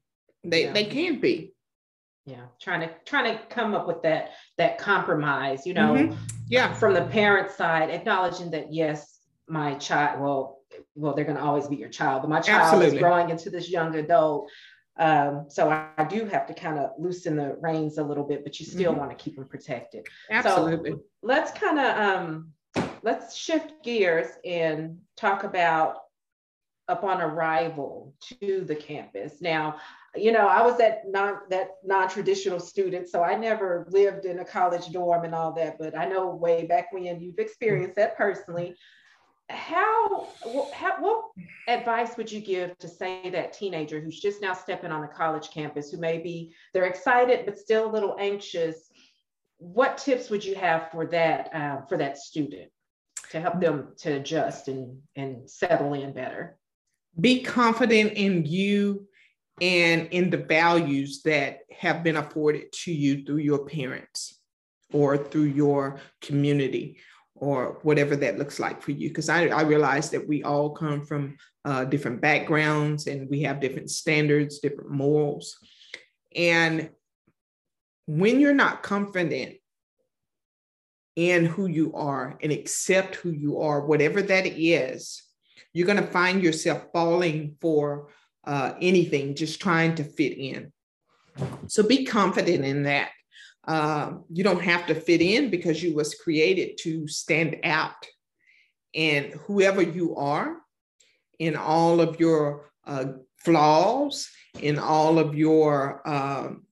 They, 0.44 0.64
yeah. 0.64 0.74
they 0.74 0.86
can 0.86 1.20
be 1.20 1.55
yeah 2.26 2.46
trying 2.60 2.82
to 2.82 2.90
trying 3.06 3.38
to 3.38 3.44
come 3.46 3.74
up 3.74 3.88
with 3.88 4.02
that 4.02 4.32
that 4.58 4.78
compromise 4.78 5.66
you 5.66 5.74
know 5.74 5.94
mm-hmm. 5.94 6.16
yeah 6.48 6.74
from 6.74 6.94
the 6.94 7.04
parent 7.04 7.52
side 7.52 7.90
acknowledging 7.90 8.50
that 8.50 8.74
yes 8.74 9.20
my 9.48 9.76
child 9.76 10.20
well 10.20 10.60
well 10.96 11.14
they're 11.14 11.26
going 11.26 11.38
to 11.38 11.44
always 11.44 11.68
be 11.68 11.76
your 11.76 11.90
child 11.90 12.22
but 12.22 12.30
my 12.30 12.42
child 12.42 12.64
Absolutely. 12.64 12.98
is 12.98 13.02
growing 13.02 13.30
into 13.30 13.50
this 13.50 13.70
young 13.70 13.96
adult 13.96 14.50
um, 14.98 15.48
so 15.50 15.70
I, 15.70 15.90
I, 15.98 16.06
do 16.06 16.24
have 16.24 16.48
to 16.48 16.54
kind 16.54 16.80
of 16.80 16.92
loosen 16.98 17.36
the 17.36 17.58
reins 17.60 17.98
a 17.98 18.04
little 18.04 18.24
bit 18.24 18.44
but 18.44 18.58
you 18.62 18.66
still 18.66 18.92
mm-hmm. 18.92 19.02
want 19.02 19.18
to 19.18 19.22
keep 19.22 19.36
them 19.36 19.46
protected 19.46 20.08
Absolutely. 20.32 20.92
so 20.92 21.00
let's 21.22 21.52
kind 21.52 21.80
of 21.80 21.98
um, 21.98 22.54
let's 23.04 23.36
shift 23.36 23.74
gears 23.84 24.28
and 24.46 24.98
talk 25.18 25.44
about 25.44 25.98
upon 26.88 27.22
arrival 27.22 28.14
to 28.22 28.64
the 28.66 28.76
campus 28.76 29.42
now 29.42 29.76
you 30.18 30.32
know, 30.32 30.48
I 30.48 30.62
was 30.62 30.78
that 30.78 31.04
non 31.08 31.40
that 31.50 31.76
non-traditional 31.84 32.60
student, 32.60 33.10
so 33.10 33.24
I 33.24 33.36
never 33.36 33.88
lived 33.90 34.26
in 34.26 34.40
a 34.40 34.46
college 34.46 34.92
dorm 34.92 35.26
and 35.26 35.36
all 35.36 35.52
that. 35.54 35.78
But 35.78 35.98
I 35.98 36.06
know 36.06 36.30
way 36.30 36.66
back 36.66 36.92
when 36.92 37.04
you've 37.04 37.40
experienced 37.40 37.96
that 37.96 38.18
personally. 38.18 38.76
How, 39.48 40.28
how 40.74 41.00
what 41.00 41.26
advice 41.68 42.18
would 42.18 42.32
you 42.32 42.42
give 42.42 42.76
to 42.80 42.88
say 42.88 43.30
that 43.30 43.54
teenager 43.54 44.00
who's 44.00 44.20
just 44.20 44.42
now 44.42 44.54
stepping 44.54 44.92
on 44.92 45.04
a 45.04 45.08
college 45.08 45.52
campus, 45.52 45.92
who 45.92 45.98
maybe 45.98 46.56
they're 46.74 46.86
excited 46.86 47.46
but 47.46 47.60
still 47.60 47.86
a 47.86 47.92
little 47.92 48.16
anxious? 48.20 48.90
What 49.58 49.98
tips 49.98 50.30
would 50.30 50.44
you 50.44 50.56
have 50.56 50.90
for 50.92 51.06
that 51.08 51.54
uh, 51.54 51.82
for 51.88 51.98
that 51.98 52.18
student 52.18 52.72
to 53.32 53.40
help 53.40 53.60
them 53.60 53.94
to 53.98 54.14
adjust 54.14 54.68
and 54.68 55.02
and 55.16 55.50
settle 55.50 55.94
in 55.94 56.14
better? 56.14 56.58
Be 57.20 57.42
confident 57.42 58.14
in 58.14 58.46
you 58.46 59.08
and 59.62 60.08
in 60.12 60.30
the 60.30 60.38
values 60.38 61.22
that 61.24 61.60
have 61.72 62.04
been 62.04 62.18
afforded 62.18 62.72
to 62.72 62.92
you 62.92 63.24
through 63.24 63.38
your 63.38 63.66
parents 63.66 64.40
or 64.92 65.18
through 65.18 65.44
your 65.44 66.00
community 66.22 66.98
or 67.36 67.80
whatever 67.84 68.16
that 68.16 68.38
looks 68.38 68.60
like 68.60 68.82
for 68.82 68.92
you. 68.92 69.10
Because 69.10 69.30
I, 69.30 69.48
I 69.48 69.62
realize 69.62 70.10
that 70.10 70.28
we 70.28 70.44
all 70.44 70.72
come 70.72 71.06
from 71.06 71.38
uh, 71.64 71.86
different 71.86 72.22
backgrounds 72.22 73.08
and 73.08 73.30
we 73.30 73.42
have 73.44 73.60
different 73.60 73.90
standards, 73.90 74.60
different 74.60 74.92
morals. 74.92 75.58
And 76.36 76.90
when 78.08 78.40
you're 78.40 78.54
not 78.54 78.84
confident 78.84 79.56
in 81.16 81.46
who 81.46 81.68
you 81.68 81.94
are 81.94 82.38
and 82.42 82.52
accept 82.52 83.16
who 83.16 83.32
you 83.32 83.60
are, 83.60 83.86
whatever 83.86 84.22
that 84.22 84.46
is, 84.46 85.24
you're 85.74 85.88
going 85.88 86.04
to 86.04 86.12
find 86.12 86.44
yourself 86.44 86.86
falling 86.94 87.56
for 87.62 88.10
uh, 88.46 88.74
anything, 88.82 89.36
just 89.36 89.62
trying 89.62 89.96
to 89.96 90.04
fit 90.04 90.38
in. 90.38 90.72
So 91.68 91.84
be 91.84 92.06
confident 92.06 92.64
in 92.64 92.84
that. 92.84 93.10
Uh, 93.68 94.14
you 94.32 94.44
don't 94.44 94.62
have 94.62 94.86
to 94.88 94.96
fit 94.96 95.22
in 95.22 95.50
because 95.50 95.82
you 95.82 95.96
was 95.96 96.16
created 96.16 96.78
to 96.84 97.08
stand 97.08 97.58
out. 97.64 98.06
And 98.94 99.34
whoever 99.34 99.82
you 99.82 100.16
are, 100.16 100.58
in 101.40 101.56
all 101.56 102.00
of 102.00 102.20
your 102.20 102.72
uh, 102.86 103.06
flaws, 103.38 104.30
in 104.62 104.80
all 104.80 105.20
of 105.20 105.36
your 105.36 106.08
um, 106.08 106.64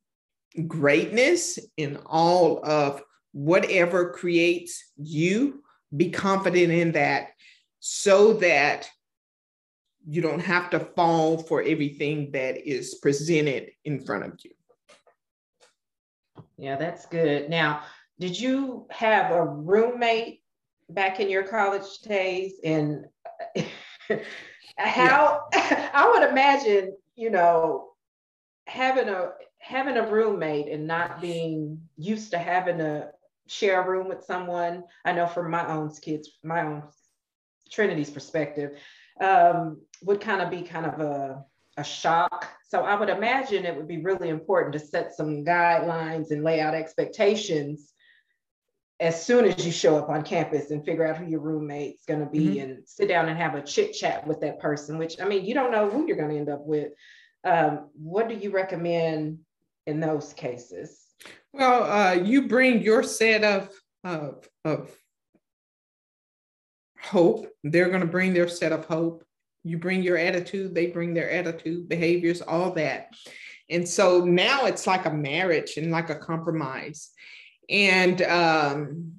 greatness, 0.67 1.59
in 1.75 1.97
all 2.05 2.63
of 2.63 3.01
whatever 3.33 4.11
creates 4.11 4.91
you, 4.95 5.63
be 5.95 6.09
confident 6.09 6.71
in 6.71 6.91
that 6.93 7.29
so 7.85 8.31
that 8.31 8.89
you 10.07 10.21
don't 10.21 10.39
have 10.39 10.69
to 10.69 10.79
fall 10.79 11.37
for 11.37 11.61
everything 11.61 12.31
that 12.31 12.65
is 12.65 12.95
presented 12.95 13.71
in 13.83 13.99
front 13.99 14.23
of 14.23 14.39
you. 14.41 14.51
Yeah, 16.57 16.77
that's 16.77 17.05
good. 17.07 17.49
Now, 17.49 17.81
did 18.21 18.39
you 18.39 18.87
have 18.89 19.31
a 19.31 19.43
roommate 19.43 20.43
back 20.89 21.19
in 21.19 21.29
your 21.29 21.43
college 21.43 21.99
days? 21.99 22.53
And 22.63 23.03
how 24.77 25.41
yeah. 25.53 25.89
I 25.93 26.09
would 26.09 26.29
imagine, 26.29 26.95
you 27.17 27.31
know, 27.31 27.89
having 28.65 29.09
a 29.09 29.31
having 29.57 29.97
a 29.97 30.09
roommate 30.09 30.69
and 30.69 30.87
not 30.87 31.19
being 31.19 31.81
used 31.97 32.31
to 32.31 32.37
having 32.37 32.77
to 32.77 33.09
share 33.47 33.81
a 33.81 33.89
room 33.89 34.07
with 34.07 34.23
someone. 34.23 34.85
I 35.03 35.11
know 35.11 35.27
from 35.27 35.51
my 35.51 35.67
own 35.67 35.93
kids, 35.93 36.29
my 36.45 36.61
own 36.61 36.83
Trinity's 37.73 38.09
perspective, 38.09 38.79
um, 39.19 39.81
would 40.03 40.21
kind 40.21 40.41
of 40.41 40.49
be 40.49 40.61
kind 40.61 40.85
of 40.85 40.99
a, 40.99 41.43
a 41.77 41.83
shock. 41.83 42.49
So 42.67 42.81
I 42.81 42.95
would 42.95 43.09
imagine 43.09 43.65
it 43.65 43.75
would 43.75 43.87
be 43.87 44.01
really 44.01 44.29
important 44.29 44.73
to 44.73 44.79
set 44.79 45.13
some 45.13 45.43
guidelines 45.43 46.31
and 46.31 46.43
lay 46.43 46.61
out 46.61 46.73
expectations 46.73 47.93
as 48.99 49.25
soon 49.25 49.45
as 49.45 49.65
you 49.65 49.71
show 49.71 49.97
up 49.97 50.09
on 50.09 50.23
campus 50.23 50.71
and 50.71 50.85
figure 50.85 51.05
out 51.05 51.17
who 51.17 51.25
your 51.25 51.41
roommate's 51.41 52.05
going 52.05 52.21
to 52.21 52.25
be 52.25 52.45
mm-hmm. 52.45 52.59
and 52.61 52.87
sit 52.87 53.07
down 53.07 53.27
and 53.27 53.37
have 53.37 53.55
a 53.55 53.61
chit 53.61 53.93
chat 53.93 54.25
with 54.25 54.39
that 54.41 54.59
person, 54.59 54.97
which 54.97 55.19
I 55.19 55.25
mean, 55.25 55.45
you 55.45 55.53
don't 55.53 55.71
know 55.71 55.89
who 55.89 56.07
you're 56.07 56.15
going 56.15 56.29
to 56.29 56.37
end 56.37 56.49
up 56.49 56.65
with. 56.65 56.93
Um, 57.43 57.89
what 57.95 58.29
do 58.29 58.35
you 58.35 58.51
recommend 58.51 59.39
in 59.85 59.99
those 59.99 60.31
cases? 60.33 61.01
Well, 61.51 61.83
uh, 61.83 62.13
you 62.13 62.47
bring 62.47 62.81
your 62.81 63.03
set 63.03 63.43
of, 63.43 63.69
of, 64.03 64.47
of 64.63 64.95
hope. 67.03 67.47
They're 67.63 67.89
going 67.89 68.01
to 68.01 68.07
bring 68.07 68.33
their 68.33 68.47
set 68.47 68.71
of 68.71 68.85
hope. 68.85 69.23
You 69.63 69.77
bring 69.77 70.03
your 70.03 70.17
attitude, 70.17 70.75
they 70.75 70.87
bring 70.87 71.13
their 71.13 71.31
attitude, 71.31 71.87
behaviors, 71.87 72.41
all 72.41 72.71
that. 72.71 73.13
And 73.69 73.87
so 73.87 74.25
now 74.25 74.65
it's 74.65 74.85
like 74.85 75.05
a 75.05 75.13
marriage 75.13 75.77
and 75.77 75.89
like 75.89 76.09
a 76.09 76.15
compromise. 76.15 77.11
And 77.69 78.21
um, 78.23 79.13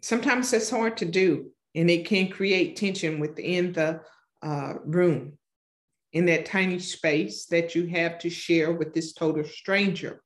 sometimes 0.00 0.50
that's 0.50 0.70
hard 0.70 0.96
to 0.98 1.04
do. 1.04 1.50
And 1.74 1.90
it 1.90 2.06
can 2.06 2.30
create 2.30 2.76
tension 2.76 3.20
within 3.20 3.72
the 3.72 4.00
uh, 4.42 4.74
room, 4.84 5.34
in 6.14 6.24
that 6.26 6.46
tiny 6.46 6.78
space 6.78 7.44
that 7.46 7.74
you 7.74 7.86
have 7.88 8.18
to 8.20 8.30
share 8.30 8.72
with 8.72 8.94
this 8.94 9.12
total 9.12 9.44
stranger. 9.44 10.22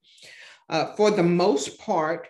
Uh, 0.69 0.95
for 0.95 1.11
the 1.11 1.23
most 1.23 1.79
part, 1.81 2.29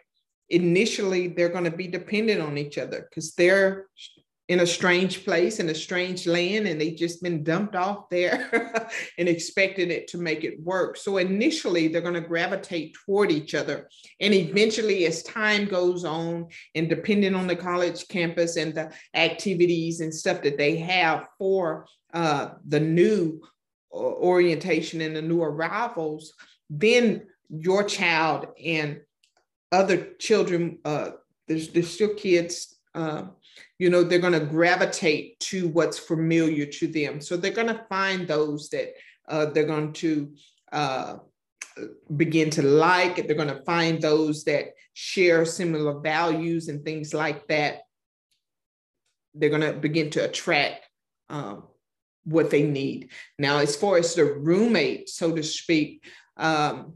initially 0.49 1.29
they're 1.29 1.51
going 1.51 1.65
to 1.65 1.77
be 1.77 1.87
dependent 1.87 2.41
on 2.41 2.57
each 2.57 2.79
other 2.79 3.07
because 3.09 3.35
they're 3.35 3.87
in 4.49 4.61
a 4.61 4.67
strange 4.67 5.25
place 5.25 5.61
in 5.61 5.69
a 5.69 5.75
strange 5.75 6.27
land 6.27 6.67
and 6.67 6.81
they've 6.81 6.99
just 6.99 7.23
been 7.23 7.45
dumped 7.45 7.77
off 7.77 8.09
there 8.11 8.91
and 9.19 9.29
expected 9.29 9.91
it 9.91 10.09
to 10.09 10.19
make 10.19 10.45
it 10.45 10.61
work. 10.61 10.97
So 10.97 11.19
initially 11.19 11.89
they're 11.89 12.03
going 12.03 12.15
to 12.15 12.21
gravitate 12.21 12.95
toward 12.95 13.31
each 13.31 13.55
other. 13.55 13.89
And 14.21 14.35
eventually 14.35 15.07
as 15.07 15.23
time 15.23 15.67
goes 15.67 16.05
on 16.05 16.49
and 16.75 16.89
depending 16.89 17.35
on 17.35 17.47
the 17.47 17.57
college 17.57 18.09
campus 18.09 18.57
and 18.57 18.75
the 18.75 18.93
activities 19.15 20.01
and 20.01 20.13
stuff 20.13 20.43
that 20.43 20.59
they 20.59 20.77
have 20.77 21.29
for 21.39 21.87
uh, 22.13 22.51
the 22.67 22.81
new 22.81 23.41
orientation 23.93 25.01
and 25.03 25.15
the 25.15 25.23
new 25.23 25.43
arrivals 25.43 26.33
then 26.71 27.27
your 27.51 27.85
child 27.85 28.47
and 28.65 29.01
other 29.71 30.15
children 30.19 30.79
uh, 30.85 31.11
there's, 31.47 31.69
there's 31.69 31.93
still 31.93 32.15
kids 32.15 32.79
uh, 32.95 33.25
you 33.79 33.91
know 33.91 34.03
they're 34.03 34.19
going 34.19 34.33
to 34.39 34.41
gravitate 34.41 35.39
to 35.41 35.69
what's 35.69 35.99
familiar 35.99 36.67
to 36.67 36.87
them. 36.87 37.21
So 37.21 37.37
they're 37.37 37.51
going 37.51 37.69
to 37.69 37.85
find 37.89 38.27
those 38.27 38.69
that 38.71 38.95
uh, 39.29 39.47
they're 39.47 39.65
going 39.65 39.93
to 39.95 40.33
uh, 40.73 41.17
begin 42.17 42.51
to 42.51 42.63
like. 42.63 43.27
They're 43.27 43.37
going 43.37 43.49
to 43.49 43.65
find 43.65 44.01
those 44.01 44.45
that 44.45 44.75
share 44.95 45.45
similar 45.45 46.01
values 46.01 46.69
and 46.69 46.85
things 46.85 47.15
like 47.15 47.47
that. 47.49 47.83
They're 49.35 49.51
going 49.51 49.63
to 49.63 49.73
begin 49.73 50.11
to 50.11 50.25
attract 50.25 50.87
um, 51.29 51.65
what 52.25 52.51
they 52.51 52.63
need. 52.63 53.11
Now 53.39 53.59
as 53.59 53.75
far 53.75 53.97
as 53.97 54.15
the 54.15 54.25
roommate 54.25 55.09
so 55.09 55.35
to 55.35 55.43
speak 55.43 56.05
um, 56.37 56.95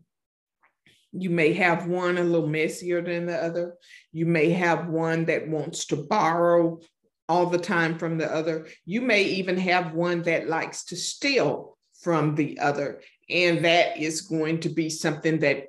you 1.21 1.31
may 1.31 1.53
have 1.55 1.87
one 1.87 2.19
a 2.19 2.25
little 2.25 2.49
messier 2.49 3.03
than 3.03 3.27
the 3.27 3.37
other. 3.37 3.75
You 4.13 4.27
may 4.27 4.51
have 4.51 4.89
one 4.89 5.25
that 5.27 5.49
wants 5.49 5.87
to 5.87 5.97
borrow 5.97 6.81
all 7.29 7.47
the 7.47 7.59
time 7.59 7.99
from 7.99 8.19
the 8.19 8.33
other. 8.33 8.69
You 8.85 9.01
may 9.01 9.25
even 9.25 9.59
have 9.59 9.95
one 9.95 10.23
that 10.23 10.49
likes 10.49 10.85
to 10.87 10.97
steal 10.97 11.77
from 12.03 12.35
the 12.35 12.59
other. 12.59 13.01
And 13.29 13.65
that 13.65 13.99
is 13.99 14.21
going 14.23 14.61
to 14.61 14.69
be 14.69 14.89
something 14.89 15.41
that 15.41 15.67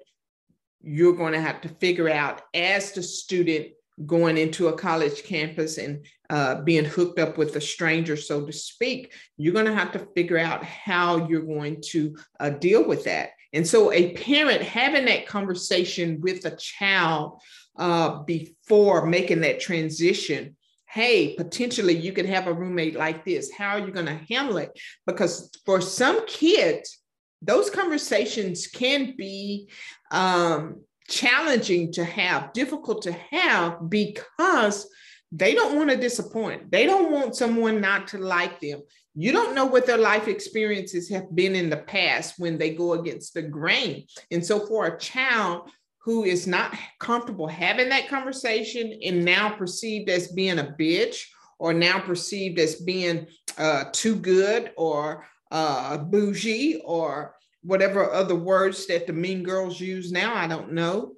you're 0.82 1.16
going 1.16 1.34
to 1.34 1.42
have 1.42 1.62
to 1.62 1.70
figure 1.70 2.10
out 2.10 2.42
as 2.54 2.92
the 2.92 3.02
student 3.02 3.68
going 4.06 4.38
into 4.38 4.68
a 4.68 4.78
college 4.78 5.24
campus 5.24 5.80
and 5.80 6.06
uh, 6.30 6.62
being 6.62 6.86
hooked 6.86 7.20
up 7.20 7.38
with 7.38 7.56
a 7.56 7.62
stranger, 7.62 8.16
so 8.16 8.46
to 8.46 8.54
speak, 8.54 9.12
you're 9.38 9.54
going 9.54 9.66
to 9.66 9.74
have 9.74 9.92
to 9.92 10.08
figure 10.16 10.38
out 10.38 10.64
how 10.64 11.28
you're 11.28 11.42
going 11.42 11.82
to 11.82 12.16
uh, 12.40 12.52
deal 12.52 12.88
with 12.88 13.06
that. 13.06 13.30
And 13.54 13.66
so, 13.66 13.92
a 13.92 14.14
parent 14.14 14.62
having 14.62 15.06
that 15.06 15.28
conversation 15.28 16.20
with 16.22 16.46
a 16.46 16.56
child 16.56 17.42
uh, 17.78 18.24
before 18.24 19.06
making 19.06 19.42
that 19.42 19.60
transition 19.60 20.56
hey, 20.90 21.36
potentially 21.36 21.96
you 21.96 22.14
could 22.14 22.26
have 22.26 22.48
a 22.48 22.54
roommate 22.54 22.96
like 22.96 23.26
this. 23.26 23.52
How 23.52 23.78
are 23.78 23.80
you 23.80 23.92
going 23.92 24.06
to 24.06 24.22
handle 24.30 24.58
it? 24.58 24.72
Because 25.06 25.52
for 25.66 25.82
some 25.82 26.26
kids, 26.26 27.00
those 27.42 27.70
conversations 27.70 28.68
can 28.68 29.14
be 29.18 29.70
um, 30.12 30.82
challenging 31.08 31.92
to 31.94 32.04
have, 32.04 32.54
difficult 32.54 33.04
to 33.04 33.12
have 33.12 33.90
because 33.90 34.90
they 35.32 35.54
don't 35.54 35.76
want 35.76 35.90
to 35.90 35.98
disappoint. 35.98 36.72
They 36.72 36.86
don't 36.86 37.12
want 37.12 37.36
someone 37.36 37.82
not 37.82 38.08
to 38.10 38.18
like 38.18 38.60
them. 38.62 38.82
You 39.20 39.32
don't 39.32 39.56
know 39.56 39.66
what 39.66 39.88
their 39.88 39.98
life 39.98 40.28
experiences 40.28 41.10
have 41.10 41.36
been 41.36 41.56
in 41.56 41.72
the 41.72 41.78
past 41.78 42.36
when 42.38 42.60
they 42.60 42.76
go 42.76 42.94
against 42.94 43.34
the 43.34 43.42
grain. 43.42 44.06
And 44.30 44.46
so, 44.46 44.64
for 44.68 44.86
a 44.86 45.00
child 45.00 45.72
who 46.04 46.24
is 46.24 46.46
not 46.46 46.78
comfortable 47.00 47.48
having 47.48 47.90
that 47.90 48.10
conversation 48.10 49.00
and 49.04 49.26
now 49.26 49.50
perceived 49.50 50.08
as 50.10 50.32
being 50.34 50.60
a 50.60 50.76
bitch 50.80 51.24
or 51.58 51.74
now 51.74 52.00
perceived 52.00 52.60
as 52.60 52.76
being 52.76 53.26
uh, 53.58 53.86
too 53.92 54.16
good 54.16 54.72
or 54.78 55.26
uh, 55.50 55.98
bougie 55.98 56.80
or 56.86 57.36
whatever 57.64 58.14
other 58.14 58.36
words 58.36 58.86
that 58.86 59.08
the 59.08 59.14
mean 59.14 59.42
girls 59.42 59.82
use 59.82 60.12
now, 60.12 60.36
I 60.36 60.46
don't 60.46 60.74
know. 60.74 61.14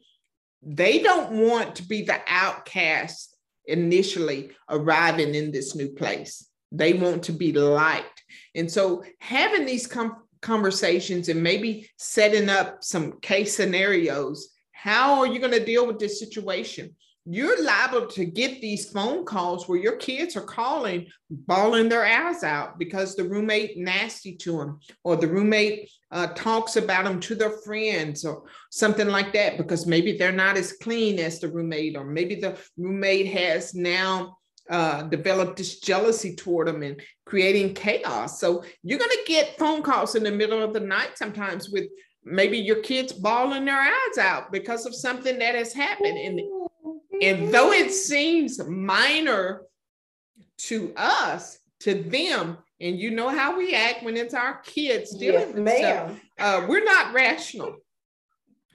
They 0.63 0.99
don't 0.99 1.31
want 1.31 1.75
to 1.75 1.83
be 1.83 2.03
the 2.03 2.21
outcast 2.27 3.35
initially 3.65 4.51
arriving 4.69 5.35
in 5.35 5.51
this 5.51 5.75
new 5.75 5.89
place. 5.89 6.48
They 6.71 6.93
want 6.93 7.23
to 7.23 7.31
be 7.31 7.51
liked. 7.51 8.23
And 8.55 8.71
so 8.71 9.03
having 9.19 9.65
these 9.65 9.87
com- 9.87 10.23
conversations 10.41 11.29
and 11.29 11.41
maybe 11.41 11.89
setting 11.97 12.49
up 12.49 12.83
some 12.83 13.19
case 13.19 13.55
scenarios, 13.55 14.49
how 14.71 15.19
are 15.19 15.27
you 15.27 15.39
going 15.39 15.51
to 15.51 15.65
deal 15.65 15.85
with 15.85 15.99
this 15.99 16.19
situation? 16.19 16.95
you're 17.31 17.63
liable 17.63 18.07
to 18.07 18.25
get 18.25 18.59
these 18.59 18.89
phone 18.89 19.23
calls 19.23 19.67
where 19.67 19.77
your 19.77 19.97
kids 19.97 20.35
are 20.35 20.41
calling, 20.41 21.05
bawling 21.29 21.87
their 21.87 22.03
eyes 22.03 22.43
out 22.43 22.79
because 22.79 23.15
the 23.15 23.23
roommate 23.23 23.77
nasty 23.77 24.35
to 24.35 24.57
them, 24.57 24.79
or 25.03 25.15
the 25.15 25.27
roommate 25.27 25.91
uh, 26.11 26.25
talks 26.33 26.75
about 26.75 27.03
them 27.03 27.19
to 27.19 27.35
their 27.35 27.51
friends, 27.59 28.25
or 28.25 28.45
something 28.71 29.09
like 29.09 29.31
that, 29.33 29.57
because 29.57 29.85
maybe 29.85 30.17
they're 30.17 30.31
not 30.31 30.57
as 30.57 30.73
clean 30.73 31.19
as 31.19 31.39
the 31.39 31.47
roommate, 31.47 31.95
or 31.95 32.03
maybe 32.03 32.33
the 32.33 32.57
roommate 32.77 33.27
has 33.27 33.75
now 33.75 34.38
uh, 34.69 35.03
developed 35.03 35.57
this 35.57 35.79
jealousy 35.79 36.35
toward 36.35 36.67
them 36.67 36.83
and 36.83 37.01
creating 37.25 37.73
chaos. 37.73 38.39
So 38.39 38.63
you're 38.83 38.99
going 38.99 39.09
to 39.09 39.23
get 39.27 39.57
phone 39.57 39.81
calls 39.81 40.15
in 40.15 40.23
the 40.23 40.31
middle 40.31 40.61
of 40.61 40.73
the 40.73 40.79
night 40.79 41.17
sometimes 41.17 41.69
with 41.69 41.85
maybe 42.23 42.57
your 42.57 42.81
kids 42.81 43.11
bawling 43.11 43.65
their 43.65 43.79
eyes 43.79 44.17
out 44.19 44.51
because 44.51 44.85
of 44.85 44.93
something 44.93 45.39
that 45.39 45.55
has 45.55 45.73
happened. 45.73 46.17
And 46.17 46.41
and 47.21 47.53
though 47.53 47.71
it 47.71 47.91
seems 47.91 48.63
minor 48.65 49.63
to 50.57 50.93
us, 50.95 51.59
to 51.81 51.95
them, 51.95 52.57
and 52.79 52.97
you 52.97 53.11
know 53.11 53.29
how 53.29 53.57
we 53.57 53.73
act 53.73 54.03
when 54.03 54.15
it's 54.15 54.33
our 54.33 54.61
kids 54.61 55.15
dealing 55.17 55.47
yes, 55.47 55.53
with 55.53 55.77
stuff, 55.77 56.19
uh, 56.39 56.65
we're 56.67 56.83
not 56.83 57.13
rational. 57.13 57.75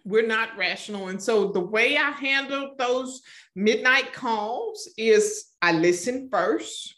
We're 0.05 0.27
not 0.27 0.57
rational. 0.57 1.09
And 1.09 1.23
so 1.23 1.49
the 1.49 1.61
way 1.61 1.97
I 1.97 2.11
handle 2.11 2.75
those 2.79 3.23
midnight 3.57 4.13
calls 4.13 4.89
is 4.99 5.47
I 5.63 5.73
listen 5.73 6.29
first, 6.31 6.95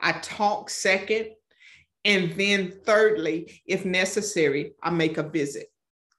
I 0.00 0.12
talk 0.12 0.68
second, 0.68 1.30
and 2.04 2.32
then 2.32 2.72
thirdly, 2.84 3.62
if 3.66 3.84
necessary, 3.84 4.72
I 4.82 4.90
make 4.90 5.18
a 5.18 5.22
visit. 5.22 5.68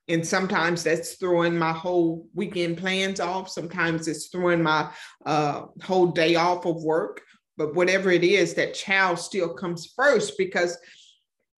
And 0.08 0.26
sometimes 0.26 0.84
that's 0.84 1.16
throwing 1.16 1.58
my 1.58 1.72
whole 1.72 2.28
weekend 2.34 2.78
plans 2.78 3.20
off. 3.20 3.50
Sometimes 3.50 4.08
it's 4.08 4.28
throwing 4.28 4.62
my 4.62 4.90
uh, 5.26 5.66
whole 5.82 6.08
day 6.08 6.36
off 6.36 6.66
of 6.66 6.84
work. 6.84 7.22
But 7.56 7.76
whatever 7.76 8.12
it 8.12 8.24
is, 8.24 8.54
that 8.56 8.74
child 8.74 9.20
still 9.20 9.54
comes 9.54 9.94
first 9.96 10.38
because 10.38 10.78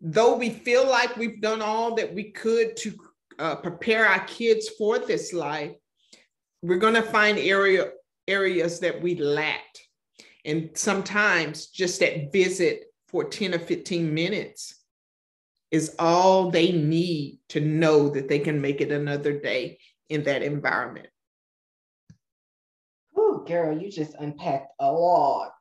though 0.01 0.35
we 0.35 0.49
feel 0.49 0.87
like 0.87 1.15
we've 1.15 1.41
done 1.41 1.61
all 1.61 1.95
that 1.95 2.13
we 2.13 2.31
could 2.31 2.75
to 2.77 2.91
uh, 3.39 3.55
prepare 3.55 4.05
our 4.05 4.25
kids 4.25 4.69
for 4.69 4.99
this 4.99 5.33
life, 5.33 5.73
we're 6.61 6.77
going 6.77 6.93
to 6.95 7.01
find 7.01 7.37
area 7.37 7.91
areas 8.27 8.79
that 8.79 9.01
we 9.01 9.15
lacked. 9.15 9.81
And 10.45 10.69
sometimes 10.73 11.67
just 11.67 11.99
that 11.99 12.31
visit 12.31 12.85
for 13.07 13.23
10 13.23 13.53
or 13.53 13.59
15 13.59 14.13
minutes 14.13 14.83
is 15.71 15.95
all 15.99 16.49
they 16.49 16.71
need 16.71 17.39
to 17.49 17.59
know 17.59 18.09
that 18.09 18.27
they 18.27 18.39
can 18.39 18.61
make 18.61 18.81
it 18.81 18.91
another 18.91 19.39
day 19.39 19.77
in 20.09 20.23
that 20.23 20.43
environment. 20.43 21.07
Oh, 23.17 23.43
girl, 23.47 23.77
you 23.77 23.91
just 23.91 24.15
unpacked 24.19 24.71
a 24.79 24.91
lot. 24.91 25.51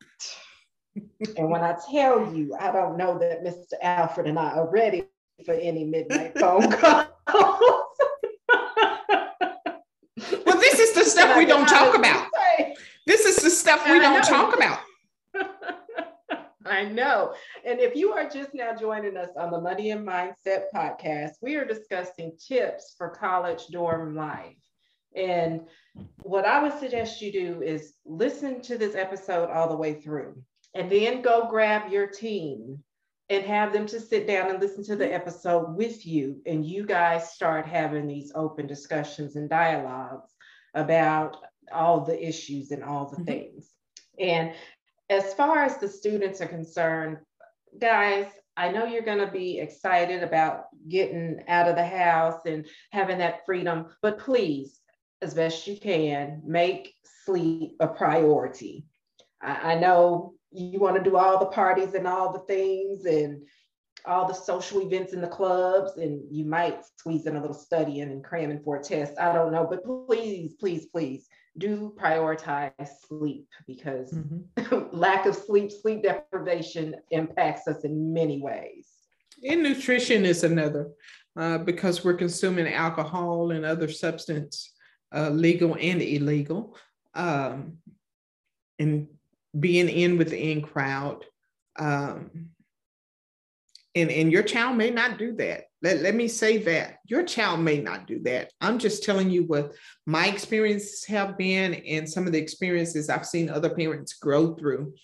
and 1.37 1.51
when 1.51 1.63
I 1.63 1.77
tell 1.91 2.35
you, 2.35 2.55
I 2.59 2.71
don't 2.71 2.97
know 2.97 3.19
that 3.19 3.43
Mr. 3.45 3.75
Alford 3.83 4.27
and 4.27 4.39
I 4.39 4.53
are 4.53 4.71
ready 4.71 5.05
for 5.45 5.55
any 5.55 5.85
midnight 5.85 6.39
phone 6.39 6.71
calls. 6.81 7.07
well, 10.47 10.59
this 10.59 10.79
is 10.79 10.93
the 10.95 11.05
stuff 11.05 11.37
we 11.37 11.45
don't 11.45 11.69
talk 11.69 11.97
about. 11.97 12.29
This 13.07 13.27
is 13.27 13.37
the 13.37 13.51
stuff 13.51 13.85
we 13.87 13.99
don't 13.99 14.23
talk 14.25 14.55
about. 14.55 14.79
I 16.67 16.85
know. 16.85 17.35
And 17.65 17.81
if 17.81 17.95
you 17.95 18.13
are 18.13 18.29
just 18.29 18.55
now 18.55 18.75
joining 18.75 19.17
us 19.17 19.31
on 19.37 19.51
the 19.51 19.61
Money 19.61 19.91
and 19.91 20.07
Mindset 20.07 20.65
podcast, 20.75 21.33
we 21.43 21.57
are 21.57 21.65
discussing 21.65 22.33
tips 22.39 22.95
for 22.97 23.11
college 23.11 23.67
dorm 23.71 24.15
life. 24.15 24.57
And 25.15 25.63
what 26.23 26.47
I 26.47 26.63
would 26.63 26.79
suggest 26.79 27.21
you 27.21 27.33
do 27.33 27.63
is 27.63 27.95
listen 28.07 28.61
to 28.63 28.79
this 28.79 28.95
episode 28.95 29.51
all 29.51 29.69
the 29.69 29.77
way 29.77 29.95
through 29.95 30.43
and 30.75 30.91
then 30.91 31.23
go 31.23 31.47
grab 31.49 31.93
your 31.93 32.07
team 32.07 32.83
and 33.31 33.45
have 33.45 33.73
them 33.73 33.87
to 33.87 34.01
sit 34.01 34.27
down 34.27 34.51
and 34.51 34.61
listen 34.61 34.85
to 34.85 34.97
the 34.97 35.13
episode 35.13 35.75
with 35.77 36.07
you. 36.07 36.41
And 36.47 36.65
you 36.65 36.85
guys 36.85 37.33
start 37.33 37.67
having 37.67 38.07
these 38.07 38.33
open 38.35 38.67
discussions 38.67 39.37
and 39.37 39.49
dialogues 39.49 40.31
about 40.75 41.39
all 41.73 42.01
the 42.05 42.27
issues 42.27 42.71
and 42.71 42.85
all 42.85 43.09
the 43.09 43.17
mm-hmm. 43.17 43.25
things. 43.25 43.71
And 44.19 44.53
as 45.11 45.35
far 45.35 45.65
as 45.65 45.79
the 45.79 45.89
students 45.89 46.41
are 46.41 46.47
concerned, 46.47 47.19
guys, 47.79 48.27
I 48.57 48.71
know 48.71 48.87
you're 48.87 49.03
going 49.03 49.19
to 49.19 49.31
be 49.31 49.59
excited 49.59 50.23
about 50.23 50.67
getting 50.89 51.43
out 51.49 51.69
of 51.69 51.77
the 51.77 51.87
house 51.87 52.41
and 52.47 52.67
having 52.93 53.19
that 53.19 53.45
freedom, 53.45 53.87
but 54.01 54.19
please, 54.19 54.81
as 55.23 55.35
best 55.35 55.67
you 55.67 55.79
can, 55.79 56.43
make 56.45 56.95
sleep 57.25 57.77
a 57.81 57.89
priority. 57.89 58.87
I, 59.43 59.73
I 59.73 59.75
know 59.77 60.34
you 60.55 60.79
want 60.79 60.97
to 60.97 61.03
do 61.03 61.17
all 61.17 61.39
the 61.39 61.47
parties 61.47 61.95
and 61.95 62.07
all 62.07 62.33
the 62.33 62.41
things 62.41 63.05
and 63.05 63.43
all 64.07 64.29
the 64.29 64.35
social 64.35 64.83
events 64.83 65.13
in 65.13 65.21
the 65.21 65.27
clubs, 65.27 65.97
and 65.97 66.23
you 66.31 66.45
might 66.45 66.85
squeeze 66.99 67.27
in 67.27 67.37
a 67.37 67.41
little 67.41 67.55
studying 67.55 68.03
and 68.03 68.23
cramming 68.23 68.61
for 68.63 68.77
a 68.77 68.83
test. 68.83 69.15
I 69.19 69.33
don't 69.33 69.53
know, 69.53 69.67
but 69.69 69.85
please, 69.85 70.55
please, 70.55 70.87
please 70.87 71.27
do 71.57 71.95
prioritize 71.99 72.73
sleep 73.09 73.47
because 73.67 74.13
mm-hmm. 74.13 74.89
lack 74.97 75.27
of 75.27 75.35
sleep, 75.35 75.71
sleep 75.71 76.03
deprivation 76.03 76.97
impacts 77.11 77.67
us 77.67 77.85
in 77.85 78.13
many 78.13 78.43
ways. 78.43 78.89
And 79.49 79.63
nutrition 79.63 80.25
is 80.25 80.45
another 80.45 80.91
uh, 81.37 81.59
because 81.59 82.05
we're 82.05 82.15
consuming 82.15 82.73
alcohol 82.73 83.53
and 83.53 83.65
other 83.65 83.89
substance, 83.89 84.73
uh, 85.15 85.31
legal 85.31 85.77
and 85.81 86.03
illegal, 86.03 86.77
um, 87.15 87.79
and 88.79 89.09
being 89.59 89.89
in 89.89 90.19
with 90.19 90.31
the 90.31 90.51
in 90.53 90.63
crowd. 90.63 91.25
Um, 91.77 92.51
and, 93.95 94.11
and 94.11 94.33
your 94.33 94.43
child 94.43 94.77
may 94.77 94.91
not 94.91 95.19
do 95.19 95.37
that. 95.37 95.65
Let, 95.83 96.01
let 96.01 96.15
me 96.15 96.27
say 96.27 96.59
that 96.59 96.99
your 97.07 97.23
child 97.23 97.61
may 97.61 97.79
not 97.79 98.07
do 98.07 98.21
that. 98.25 98.51
I'm 98.61 98.79
just 98.79 99.05
telling 99.05 99.31
you 99.31 99.45
what 99.45 99.75
my 100.07 100.27
experiences 100.27 101.05
have 101.05 101.39
been 101.39 101.75
and 101.75 102.09
some 102.09 102.27
of 102.27 102.33
the 102.33 102.41
experiences 102.41 103.09
I've 103.09 103.27
seen 103.27 103.49
other 103.49 103.71
parents 103.71 104.15
grow 104.15 104.55
through 104.55 104.95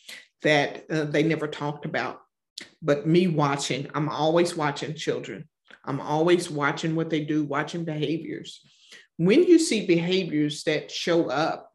that 0.43 0.91
uh, 0.91 1.05
they 1.05 1.23
never 1.23 1.47
talked 1.47 1.85
about. 1.85 2.21
But 2.83 3.07
me 3.07 3.29
watching, 3.29 3.89
I'm 3.95 4.09
always 4.09 4.57
watching 4.57 4.95
children. 4.95 5.49
I'm 5.85 6.01
always 6.01 6.51
watching 6.51 6.97
what 6.97 7.11
they 7.11 7.25
do, 7.25 7.45
watching 7.45 7.85
behaviors. 7.85 8.61
When 9.17 9.45
you 9.45 9.59
see 9.59 9.87
behaviors 9.87 10.65
that 10.65 10.91
show 10.91 11.29
up, 11.29 11.70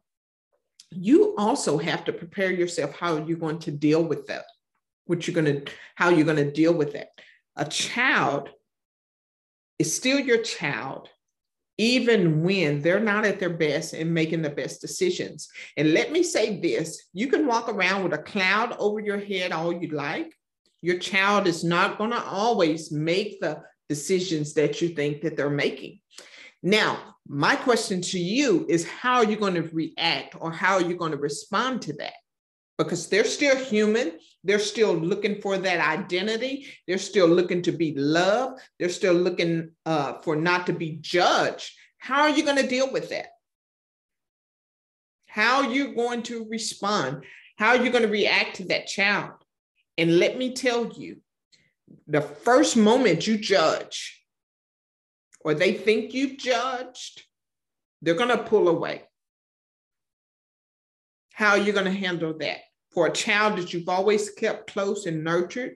you 0.95 1.35
also 1.37 1.77
have 1.77 2.05
to 2.05 2.13
prepare 2.13 2.51
yourself 2.51 2.97
how 2.97 3.17
you're 3.17 3.37
going 3.37 3.59
to 3.59 3.71
deal 3.71 4.03
with 4.03 4.27
that 4.27 4.45
what 5.05 5.27
you're 5.27 5.35
going 5.35 5.65
to 5.65 5.71
how 5.95 6.09
you're 6.09 6.25
going 6.25 6.37
to 6.37 6.51
deal 6.51 6.73
with 6.73 6.95
it 6.95 7.07
a 7.57 7.65
child 7.65 8.49
is 9.79 9.93
still 9.93 10.19
your 10.19 10.41
child 10.41 11.09
even 11.77 12.41
when 12.41 12.81
they're 12.81 12.99
not 12.99 13.25
at 13.25 13.39
their 13.39 13.49
best 13.49 13.93
and 13.93 14.13
making 14.13 14.41
the 14.41 14.49
best 14.49 14.79
decisions. 14.79 15.49
And 15.75 15.93
let 15.93 16.11
me 16.11 16.23
say 16.23 16.59
this 16.59 17.07
you 17.13 17.27
can 17.27 17.45
walk 17.45 17.69
around 17.69 18.03
with 18.03 18.13
a 18.13 18.19
cloud 18.23 18.75
over 18.79 18.99
your 18.99 19.19
head 19.19 19.51
all 19.51 19.73
you'd 19.73 19.93
like. 19.93 20.33
Your 20.81 20.99
child 20.99 21.47
is 21.47 21.63
not 21.63 21.97
going 21.97 22.11
to 22.11 22.23
always 22.23 22.91
make 22.91 23.41
the 23.41 23.61
decisions 23.89 24.53
that 24.53 24.81
you 24.81 24.89
think 24.89 25.21
that 25.21 25.35
they're 25.35 25.49
making. 25.49 25.99
Now, 26.65 26.97
my 27.27 27.55
question 27.55 28.01
to 28.01 28.17
you 28.17 28.65
is 28.67 28.87
how 28.87 29.17
are 29.17 29.25
you 29.25 29.35
going 29.35 29.53
to 29.53 29.69
react 29.71 30.35
or 30.39 30.51
how 30.51 30.73
are 30.73 30.81
you 30.81 30.95
going 30.97 31.11
to 31.11 31.17
respond 31.17 31.83
to 31.83 31.93
that? 31.93 32.13
Because 32.79 33.07
they're 33.07 33.23
still 33.23 33.55
human. 33.55 34.13
They're 34.43 34.57
still 34.57 34.95
looking 34.95 35.41
for 35.41 35.59
that 35.59 35.79
identity. 35.79 36.65
They're 36.87 36.97
still 36.97 37.27
looking 37.27 37.61
to 37.61 37.71
be 37.71 37.93
loved. 37.93 38.61
They're 38.79 38.89
still 38.89 39.13
looking 39.13 39.73
uh, 39.85 40.13
for 40.23 40.35
not 40.35 40.65
to 40.65 40.73
be 40.73 40.97
judged. 40.99 41.71
How 41.99 42.21
are 42.21 42.31
you 42.31 42.43
going 42.43 42.57
to 42.57 42.67
deal 42.67 42.91
with 42.91 43.11
that? 43.11 43.27
How 45.27 45.57
are 45.57 45.71
you 45.71 45.93
going 45.93 46.23
to 46.23 46.47
respond? 46.49 47.25
How 47.57 47.69
are 47.69 47.83
you 47.83 47.91
going 47.91 48.03
to 48.03 48.09
react 48.09 48.55
to 48.55 48.65
that 48.69 48.87
child? 48.87 49.33
And 49.99 50.17
let 50.17 50.35
me 50.35 50.53
tell 50.53 50.91
you, 50.93 51.17
the 52.07 52.21
first 52.21 52.75
moment 52.75 53.27
you 53.27 53.37
judge 53.37 54.24
or 55.45 55.53
they 55.53 55.73
think 55.73 56.13
you've 56.15 56.37
judged, 56.37 57.23
they're 58.01 58.15
going 58.15 58.35
to 58.35 58.43
pull 58.43 58.67
away. 58.67 59.03
How 61.33 61.51
are 61.51 61.59
you 61.59 61.71
going 61.71 61.85
to 61.85 61.91
handle 61.91 62.35
that? 62.39 62.57
For 62.91 63.05
a 63.05 63.13
child 63.13 63.59
that 63.59 63.71
you've 63.71 63.87
always 63.87 64.31
kept 64.31 64.73
close 64.73 65.05
and 65.05 65.23
nurtured, 65.23 65.75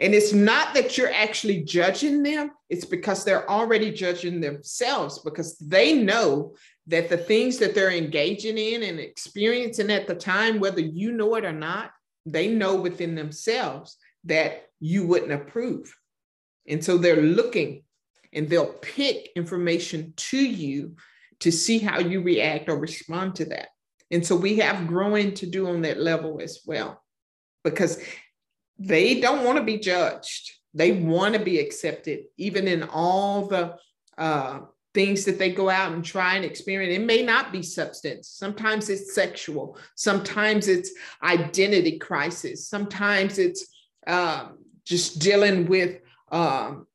and 0.00 0.14
it's 0.14 0.32
not 0.32 0.74
that 0.74 0.98
you're 0.98 1.12
actually 1.12 1.64
judging 1.64 2.22
them, 2.22 2.50
it's 2.68 2.84
because 2.84 3.24
they're 3.24 3.50
already 3.50 3.90
judging 3.90 4.40
themselves 4.40 5.20
because 5.20 5.56
they 5.58 5.94
know 5.94 6.54
that 6.88 7.08
the 7.08 7.16
things 7.16 7.58
that 7.58 7.74
they're 7.74 7.90
engaging 7.90 8.58
in 8.58 8.82
and 8.82 9.00
experiencing 9.00 9.90
at 9.90 10.06
the 10.06 10.14
time, 10.14 10.60
whether 10.60 10.80
you 10.80 11.12
know 11.12 11.34
it 11.36 11.44
or 11.44 11.52
not, 11.52 11.90
they 12.26 12.48
know 12.48 12.76
within 12.76 13.14
themselves 13.14 13.96
that 14.24 14.66
you 14.78 15.06
wouldn't 15.06 15.32
approve. 15.32 15.97
And 16.68 16.84
so 16.84 16.98
they're 16.98 17.22
looking 17.22 17.82
and 18.32 18.48
they'll 18.48 18.74
pick 18.74 19.30
information 19.34 20.12
to 20.16 20.38
you 20.38 20.96
to 21.40 21.50
see 21.50 21.78
how 21.78 21.98
you 21.98 22.20
react 22.20 22.68
or 22.68 22.78
respond 22.78 23.36
to 23.36 23.46
that. 23.46 23.68
And 24.10 24.26
so 24.26 24.36
we 24.36 24.56
have 24.56 24.86
growing 24.86 25.34
to 25.34 25.46
do 25.46 25.68
on 25.68 25.82
that 25.82 25.98
level 25.98 26.40
as 26.40 26.60
well, 26.66 27.02
because 27.64 28.02
they 28.78 29.20
don't 29.20 29.44
want 29.44 29.58
to 29.58 29.64
be 29.64 29.78
judged. 29.78 30.52
They 30.74 30.92
want 30.92 31.34
to 31.34 31.40
be 31.40 31.58
accepted, 31.58 32.24
even 32.36 32.68
in 32.68 32.82
all 32.82 33.46
the 33.46 33.76
uh, 34.16 34.60
things 34.94 35.24
that 35.24 35.38
they 35.38 35.52
go 35.52 35.68
out 35.70 35.92
and 35.92 36.04
try 36.04 36.36
and 36.36 36.44
experience. 36.44 36.96
It 36.96 37.06
may 37.06 37.22
not 37.22 37.52
be 37.52 37.62
substance. 37.62 38.28
Sometimes 38.28 38.90
it's 38.90 39.14
sexual. 39.14 39.78
Sometimes 39.94 40.68
it's 40.68 40.90
identity 41.22 41.98
crisis. 41.98 42.68
Sometimes 42.68 43.38
it's 43.38 43.66
um, 44.06 44.58
just 44.84 45.18
dealing 45.20 45.66
with 45.66 46.00
um, 46.30 46.86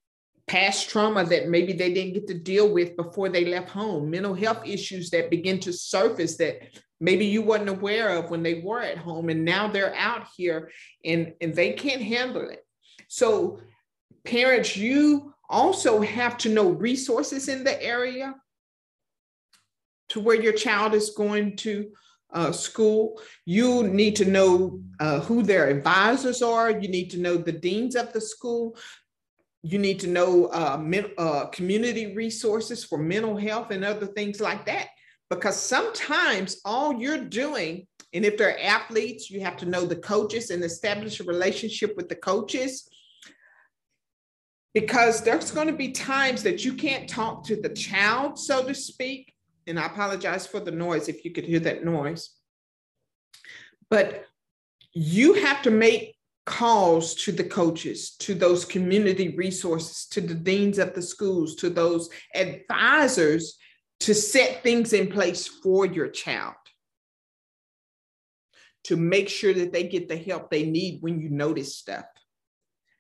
past 0.48 0.90
trauma 0.90 1.24
that 1.24 1.50
maybe 1.50 1.74
they 1.74 1.94
didn't 1.94 2.14
get 2.14 2.28
to 2.28 2.34
deal 2.34 2.72
with 2.72 2.96
before 2.98 3.30
they 3.30 3.46
left 3.46 3.70
home, 3.70 4.10
mental 4.10 4.34
health 4.34 4.66
issues 4.66 5.10
that 5.10 5.30
begin 5.30 5.60
to 5.62 5.72
surface 5.72 6.38
that 6.38 6.58
maybe 7.00 7.26
you 7.26 7.42
wasn't 7.42 7.70
aware 7.70 8.10
of 8.10 8.30
when 8.30 8.44
they 8.44 8.62
were 8.62 8.82
at 8.82 8.98
home 8.98 9.30
and 9.30 9.44
now 9.44 9.68
they're 9.68 9.96
out 9.96 10.28
here 10.36 10.72
and, 11.04 11.34
and 11.42 11.56
they 11.56 11.74
can't 11.74 12.02
handle 12.02 12.50
it. 12.50 12.66
So 13.08 13.60
parents, 14.26 14.76
you 14.76 15.34
also 15.50 16.02
have 16.02 16.38
to 16.40 16.50
know 16.50 16.70
resources 16.70 17.48
in 17.48 17.64
the 17.64 17.82
area 17.82 18.36
to 20.10 20.20
where 20.20 20.40
your 20.40 20.54
child 20.54 20.94
is 20.94 21.12
going 21.12 21.56
to 21.58 21.92
uh, 22.34 22.52
school. 22.52 23.22
You 23.46 23.84
need 23.84 24.16
to 24.18 24.26
know 24.26 24.82
uh, 25.00 25.20
who 25.22 25.44
their 25.44 25.68
advisors 25.70 26.42
are. 26.42 26.70
You 26.72 26.88
need 26.88 27.10
to 27.12 27.20
know 27.20 27.38
the 27.38 27.52
deans 27.52 27.96
of 27.96 28.12
the 28.12 28.22
school. 28.22 28.76
You 29.64 29.80
need 29.80 30.02
to 30.02 30.08
know 30.08 30.48
uh, 30.48 30.78
men, 30.78 31.12
uh, 31.18 31.46
community 31.48 32.16
resources 32.16 32.84
for 32.84 32.98
mental 32.98 33.38
health 33.38 33.72
and 33.72 33.84
other 33.84 34.06
things 34.06 34.42
like 34.42 34.66
that. 34.66 34.90
Because 35.30 35.60
sometimes 35.60 36.60
all 36.66 36.94
you're 36.94 37.24
doing, 37.24 37.88
and 38.14 38.26
if 38.26 38.38
they're 38.38 38.62
athletes, 38.62 39.32
you 39.32 39.40
have 39.40 39.58
to 39.58 39.66
know 39.66 39.86
the 39.86 39.96
coaches 39.96 40.52
and 40.52 40.64
establish 40.64 41.20
a 41.20 41.24
relationship 41.24 41.96
with 41.96 42.10
the 42.10 42.16
coaches. 42.16 42.90
Because 44.74 45.22
there's 45.22 45.52
going 45.52 45.68
to 45.68 45.74
be 45.74 45.92
times 45.92 46.44
that 46.44 46.66
you 46.66 46.74
can't 46.74 47.10
talk 47.10 47.46
to 47.46 47.56
the 47.56 47.70
child, 47.70 48.38
so 48.38 48.68
to 48.68 48.76
speak, 48.76 49.34
and 49.66 49.80
I 49.80 49.86
apologize 49.86 50.46
for 50.46 50.60
the 50.60 50.72
noise 50.72 51.08
if 51.08 51.24
you 51.24 51.32
could 51.32 51.46
hear 51.46 51.60
that 51.62 51.86
noise. 51.86 52.32
But 53.90 54.26
you 54.94 55.34
have 55.34 55.62
to 55.64 55.72
make 55.72 56.13
calls 56.46 57.16
to 57.16 57.32
the 57.32 57.44
coaches, 57.44 58.16
to 58.20 58.34
those 58.34 58.66
community 58.66 59.36
resources, 59.36 60.06
to 60.08 60.22
the 60.22 60.34
deans 60.34 60.78
of 60.78 60.94
the 60.94 61.02
schools, 61.02 61.56
to 61.56 61.70
those 61.70 62.10
advisors 62.36 63.58
to 64.02 64.14
set 64.14 64.62
things 64.64 64.92
in 64.92 65.08
place 65.08 65.48
for 65.48 65.86
your 65.86 66.10
child. 66.10 66.56
To 68.86 68.98
make 68.98 69.30
sure 69.30 69.54
that 69.54 69.72
they 69.72 69.84
get 69.84 70.10
the 70.10 70.18
help 70.18 70.52
they 70.52 70.66
need 70.66 71.02
when 71.02 71.22
you 71.22 71.30
notice 71.30 71.78
stuff. 71.78 72.06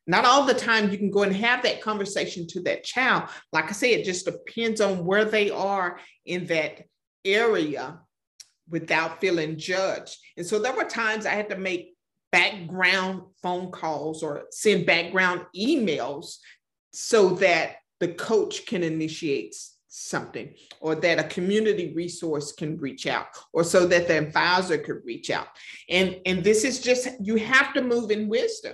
Not 0.08 0.24
all 0.24 0.46
the 0.46 0.54
time 0.54 0.92
you 0.92 0.98
can 0.98 1.12
go 1.12 1.24
and 1.24 1.36
have 1.36 1.64
that 1.64 1.82
conversation 1.82 2.48
to 2.48 2.62
that 2.64 2.86
child. 2.86 3.30
Like 3.52 3.70
I 3.70 3.74
say, 3.74 3.94
it 3.94 4.06
just 4.06 4.26
depends 4.26 4.80
on 4.80 5.06
where 5.06 5.26
they 5.26 5.50
are 5.50 6.00
in 6.26 6.46
that 6.48 6.84
area 7.26 8.00
without 8.70 9.20
feeling 9.20 9.58
judged. 9.58 10.18
And 10.38 10.46
so 10.46 10.60
there 10.60 10.74
were 10.74 10.86
times 10.86 11.26
I 11.26 11.32
had 11.32 11.50
to 11.50 11.58
make 11.58 11.93
background 12.34 13.22
phone 13.42 13.72
calls 13.72 14.22
or 14.22 14.44
send 14.52 14.86
background 14.86 15.46
emails 15.56 16.40
so 16.92 17.30
that 17.30 17.76
the 18.02 18.10
coach 18.10 18.66
can 18.66 18.84
initiate 18.84 19.56
something 19.88 20.54
or 20.82 20.96
that 20.96 21.20
a 21.20 21.24
community 21.24 21.94
resource 21.96 22.52
can 22.52 22.78
reach 22.78 23.08
out 23.08 23.28
or 23.54 23.64
so 23.64 23.86
that 23.86 24.08
the 24.08 24.18
advisor 24.18 24.78
could 24.78 25.00
reach 25.06 25.30
out 25.30 25.48
and 25.88 26.20
and 26.26 26.44
this 26.44 26.66
is 26.66 26.82
just 26.82 27.08
you 27.22 27.36
have 27.36 27.74
to 27.74 27.82
move 27.82 28.10
in 28.12 28.28
wisdom 28.28 28.74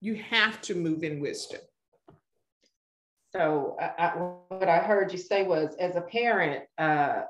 you 0.00 0.14
have 0.16 0.60
to 0.62 0.74
move 0.74 1.02
in 1.02 1.20
wisdom. 1.20 1.60
So 3.32 3.76
I, 3.80 4.08
what 4.48 4.68
I 4.68 4.78
heard 4.78 5.12
you 5.12 5.18
say 5.18 5.42
was, 5.42 5.74
as 5.78 5.96
a 5.96 6.00
parent, 6.00 6.64
uh, 6.78 7.22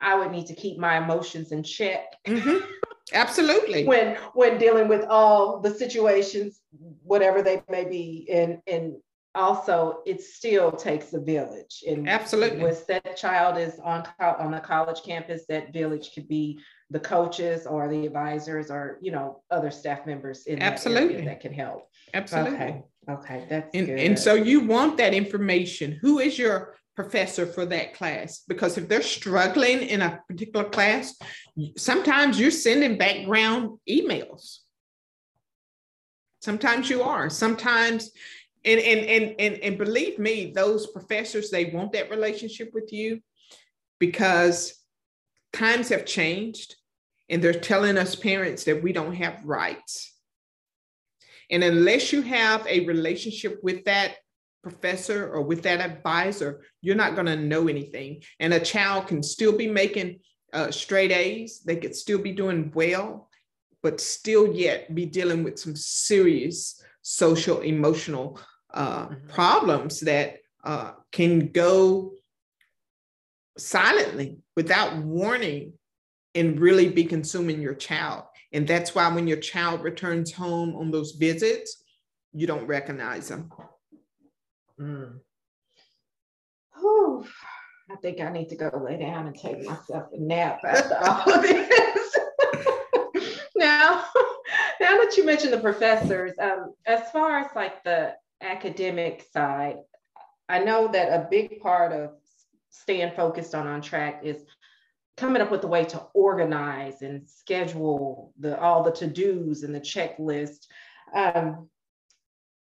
I 0.00 0.14
would 0.16 0.32
need 0.32 0.46
to 0.46 0.54
keep 0.54 0.78
my 0.78 0.98
emotions 0.98 1.52
in 1.52 1.62
check. 1.62 2.16
Mm-hmm. 2.26 2.64
Absolutely. 3.12 3.84
when 3.84 4.16
when 4.34 4.58
dealing 4.58 4.88
with 4.88 5.04
all 5.04 5.60
the 5.60 5.72
situations, 5.72 6.60
whatever 7.02 7.42
they 7.42 7.62
may 7.68 7.84
be, 7.84 8.28
and 8.32 8.58
and 8.66 8.96
also 9.34 10.02
it 10.06 10.20
still 10.20 10.72
takes 10.72 11.12
a 11.12 11.20
village. 11.20 11.84
And 11.86 12.08
absolutely, 12.08 12.62
once 12.62 12.80
that 12.84 13.16
child 13.16 13.58
is 13.58 13.78
on 13.78 14.04
on 14.20 14.54
a 14.54 14.60
college 14.60 15.02
campus, 15.04 15.44
that 15.48 15.72
village 15.72 16.12
could 16.14 16.26
be 16.26 16.58
the 16.90 17.00
coaches 17.00 17.66
or 17.66 17.88
the 17.88 18.06
advisors 18.06 18.70
or 18.70 18.98
you 19.00 19.10
know 19.10 19.42
other 19.50 19.70
staff 19.70 20.06
members 20.06 20.46
in 20.46 20.62
absolutely 20.62 21.16
that, 21.16 21.24
that 21.24 21.40
can 21.40 21.52
help 21.52 21.88
absolutely 22.14 22.54
okay 22.54 22.82
okay 23.10 23.46
that's 23.50 23.74
and, 23.74 23.86
good. 23.86 23.98
and 23.98 24.18
so 24.18 24.34
you 24.34 24.60
want 24.60 24.96
that 24.96 25.12
information 25.12 25.98
who 26.00 26.20
is 26.20 26.38
your 26.38 26.76
professor 26.96 27.46
for 27.46 27.66
that 27.66 27.94
class 27.94 28.42
because 28.48 28.76
if 28.78 28.88
they're 28.88 29.02
struggling 29.02 29.82
in 29.82 30.02
a 30.02 30.20
particular 30.28 30.68
class 30.68 31.14
sometimes 31.76 32.40
you're 32.40 32.50
sending 32.50 32.96
background 32.96 33.78
emails 33.88 34.58
sometimes 36.40 36.88
you 36.88 37.02
are 37.02 37.28
sometimes 37.28 38.10
and 38.64 38.80
and 38.80 39.00
and 39.06 39.34
and, 39.38 39.54
and 39.62 39.78
believe 39.78 40.18
me 40.18 40.52
those 40.54 40.86
professors 40.86 41.50
they 41.50 41.66
want 41.66 41.92
that 41.92 42.10
relationship 42.10 42.70
with 42.72 42.92
you 42.92 43.20
because 43.98 44.74
times 45.52 45.88
have 45.88 46.04
changed 46.04 46.76
and 47.28 47.42
they're 47.42 47.52
telling 47.52 47.98
us 47.98 48.14
parents 48.14 48.64
that 48.64 48.82
we 48.82 48.92
don't 48.92 49.14
have 49.14 49.44
rights. 49.44 50.12
And 51.50 51.62
unless 51.62 52.12
you 52.12 52.22
have 52.22 52.66
a 52.66 52.86
relationship 52.86 53.60
with 53.62 53.84
that 53.84 54.16
professor 54.62 55.28
or 55.28 55.42
with 55.42 55.62
that 55.62 55.80
advisor, 55.80 56.62
you're 56.80 56.96
not 56.96 57.14
going 57.14 57.26
to 57.26 57.36
know 57.36 57.68
anything. 57.68 58.22
And 58.40 58.52
a 58.52 58.60
child 58.60 59.06
can 59.06 59.22
still 59.22 59.56
be 59.56 59.68
making 59.68 60.20
uh, 60.52 60.70
straight 60.70 61.12
A's, 61.12 61.60
they 61.60 61.76
could 61.76 61.94
still 61.94 62.18
be 62.18 62.32
doing 62.32 62.72
well, 62.74 63.28
but 63.82 64.00
still 64.00 64.52
yet 64.52 64.94
be 64.94 65.06
dealing 65.06 65.44
with 65.44 65.58
some 65.58 65.76
serious 65.76 66.82
social, 67.02 67.60
emotional 67.60 68.40
uh, 68.72 69.06
mm-hmm. 69.06 69.28
problems 69.28 70.00
that 70.00 70.38
uh, 70.64 70.92
can 71.12 71.48
go 71.52 72.12
silently 73.58 74.38
without 74.56 74.96
warning 74.98 75.72
and 76.34 76.60
really 76.60 76.88
be 76.88 77.04
consuming 77.04 77.60
your 77.60 77.74
child. 77.74 78.24
And 78.52 78.66
that's 78.66 78.94
why 78.94 79.12
when 79.12 79.26
your 79.26 79.38
child 79.38 79.82
returns 79.82 80.32
home 80.32 80.74
on 80.76 80.90
those 80.90 81.12
visits, 81.12 81.82
you 82.32 82.46
don't 82.46 82.66
recognize 82.66 83.28
them. 83.28 83.50
Mm. 84.80 85.20
whew, 86.78 87.24
I 87.90 87.96
think 87.96 88.20
I 88.20 88.30
need 88.30 88.48
to 88.50 88.56
go 88.56 88.70
lay 88.84 88.98
down 88.98 89.26
and 89.26 89.36
take 89.36 89.64
myself 89.64 90.08
a 90.12 90.18
nap 90.18 90.60
after 90.64 90.96
all 90.98 91.32
of 91.32 91.42
this. 91.42 92.16
now, 93.56 94.04
now 94.80 94.98
that 94.98 95.14
you 95.16 95.24
mentioned 95.24 95.52
the 95.52 95.60
professors, 95.60 96.32
um, 96.40 96.74
as 96.84 97.10
far 97.10 97.38
as 97.38 97.46
like 97.54 97.82
the 97.84 98.14
academic 98.42 99.24
side, 99.32 99.76
I 100.48 100.60
know 100.60 100.88
that 100.88 101.08
a 101.08 101.28
big 101.30 101.60
part 101.60 101.92
of 101.92 102.10
staying 102.70 103.12
focused 103.16 103.54
on 103.54 103.66
on 103.66 103.80
track 103.80 104.20
is 104.22 104.44
coming 105.16 105.40
up 105.40 105.50
with 105.50 105.64
a 105.64 105.68
way 105.68 105.84
to 105.86 106.02
organize 106.12 107.02
and 107.02 107.26
schedule 107.26 108.32
the 108.38 108.58
all 108.60 108.82
the 108.82 108.92
to-dos 108.92 109.62
and 109.62 109.74
the 109.74 109.80
checklist. 109.80 110.66
Um, 111.14 111.68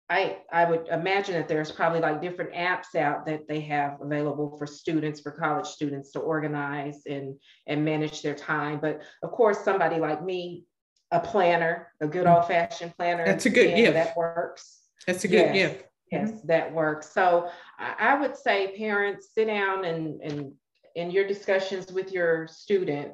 I, 0.10 0.38
I 0.52 0.65
would 0.65 0.88
imagine 0.88 1.36
that 1.36 1.48
there's 1.48 1.72
probably 1.72 2.00
like 2.00 2.22
different 2.22 2.54
apps 2.54 2.95
out 2.95 3.28
that 3.28 3.48
they 3.48 3.62
have 3.62 4.02
available 4.02 4.58
for 4.58 4.65
students, 4.65 5.19
for 5.19 5.32
college 5.32 5.67
students 5.67 6.12
to 6.13 6.19
organize 6.19 7.04
and, 7.06 7.36
and 7.67 7.86
manage 7.86 8.24
their 8.24 8.34
time. 8.34 8.80
But 8.80 9.02
of 9.22 9.32
course, 9.32 9.60
somebody 9.60 10.00
like 10.00 10.24
me, 10.24 10.65
a 11.12 11.19
planner, 11.19 11.89
a 12.02 12.08
good 12.08 12.26
mm. 12.26 12.36
old 12.36 12.48
fashioned 12.48 12.95
planner. 12.98 13.24
That's 13.26 13.45
a 13.45 13.52
good 13.52 13.76
gift. 13.76 13.93
That 13.93 14.17
works. 14.17 14.80
That's 15.06 15.24
a 15.26 15.28
good 15.28 15.54
yes, 15.54 15.54
gift. 15.54 15.86
Yes, 16.12 16.32
mm-hmm. 16.32 16.48
that 16.48 16.74
works. 16.74 17.12
So 17.13 17.50
I, 17.78 17.95
I 18.00 18.19
would 18.19 18.36
say 18.36 18.76
parents 18.78 19.30
sit 19.36 19.45
down 19.45 19.86
and, 19.86 20.22
and 20.22 20.54
in 20.95 21.12
your 21.12 21.28
discussions 21.28 21.91
with 21.91 22.12
your 22.12 22.48
student, 22.48 23.12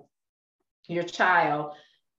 your 0.87 1.03
child, 1.03 1.73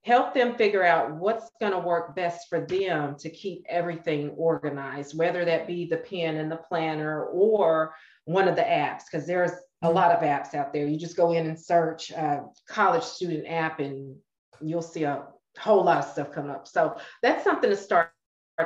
help 0.07 0.33
them 0.33 0.55
figure 0.55 0.85
out 0.85 1.12
what's 1.16 1.51
going 1.61 1.73
to 1.73 1.79
work 1.79 2.14
best 2.14 2.49
for 2.49 2.61
them 2.61 3.16
to 3.19 3.29
keep 3.29 3.64
everything 3.69 4.31
organized, 4.31 5.19
whether 5.19 5.45
that 5.45 5.66
be 5.66 5.85
the 5.85 5.97
pen 5.97 6.37
and 6.37 6.51
the 6.51 6.57
planner 6.57 7.25
or 7.25 7.92
one 8.25 8.47
of 8.47 8.55
the 8.55 8.62
apps, 8.62 9.03
because 9.11 9.27
there's 9.27 9.51
a 9.83 9.90
lot 9.90 10.12
of 10.12 10.23
apps 10.23 10.55
out 10.55 10.73
there. 10.73 10.87
You 10.87 10.97
just 10.97 11.16
go 11.16 11.33
in 11.33 11.49
and 11.49 11.59
search 11.59 12.12
uh, 12.12 12.42
college 12.69 13.03
student 13.03 13.49
app 13.49 13.81
and 13.81 14.14
you'll 14.62 14.81
see 14.81 15.03
a 15.03 15.25
whole 15.59 15.83
lot 15.83 15.99
of 15.99 16.05
stuff 16.05 16.31
come 16.31 16.51
up. 16.51 16.69
So 16.69 16.97
that's 17.21 17.42
something 17.42 17.69
to 17.69 17.77
start 17.77 18.12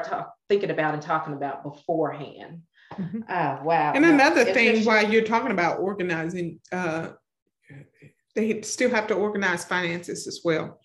talk, 0.04 0.34
thinking 0.50 0.70
about 0.70 0.92
and 0.92 1.02
talking 1.02 1.32
about 1.32 1.62
beforehand. 1.62 2.60
Mm-hmm. 2.92 3.20
Uh, 3.26 3.64
wow. 3.64 3.92
And 3.94 4.04
another 4.04 4.44
thing, 4.44 4.84
while 4.84 5.10
you're 5.10 5.24
talking 5.24 5.52
about 5.52 5.80
organizing, 5.80 6.60
uh, 6.70 7.12
they 8.34 8.60
still 8.60 8.90
have 8.90 9.06
to 9.06 9.14
organize 9.14 9.64
finances 9.64 10.26
as 10.26 10.42
well 10.44 10.80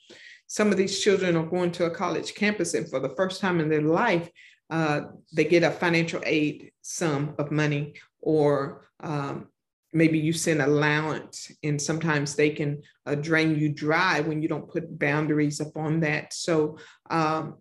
some 0.47 0.71
of 0.71 0.77
these 0.77 0.99
children 0.99 1.36
are 1.36 1.45
going 1.45 1.71
to 1.73 1.86
a 1.86 1.89
college 1.89 2.36
campus 2.36 2.73
and 2.73 2.89
for 2.89 2.99
the 2.99 3.13
first 3.15 3.41
time 3.41 3.60
in 3.60 3.69
their 3.69 3.81
life, 3.81 4.29
uh, 4.69 5.01
they 5.34 5.45
get 5.45 5.63
a 5.63 5.71
financial 5.71 6.21
aid 6.25 6.71
sum 6.81 7.36
of 7.38 7.51
money 7.51 7.93
or 8.21 8.88
um, 9.01 9.47
maybe 9.93 10.19
you 10.19 10.34
send 10.34 10.62
allowance 10.62 11.51
and 11.63 11.81
sometimes 11.81 12.36
they 12.36 12.49
can 12.49 12.81
uh, 13.05 13.15
drain 13.15 13.55
you 13.55 13.69
dry 13.69 14.19
when 14.19 14.41
you 14.41 14.47
don't 14.47 14.69
put 14.69 14.99
boundaries 14.99 15.60
upon 15.62 16.01
that. 16.01 16.34
So 16.34 16.77
um, 17.10 17.58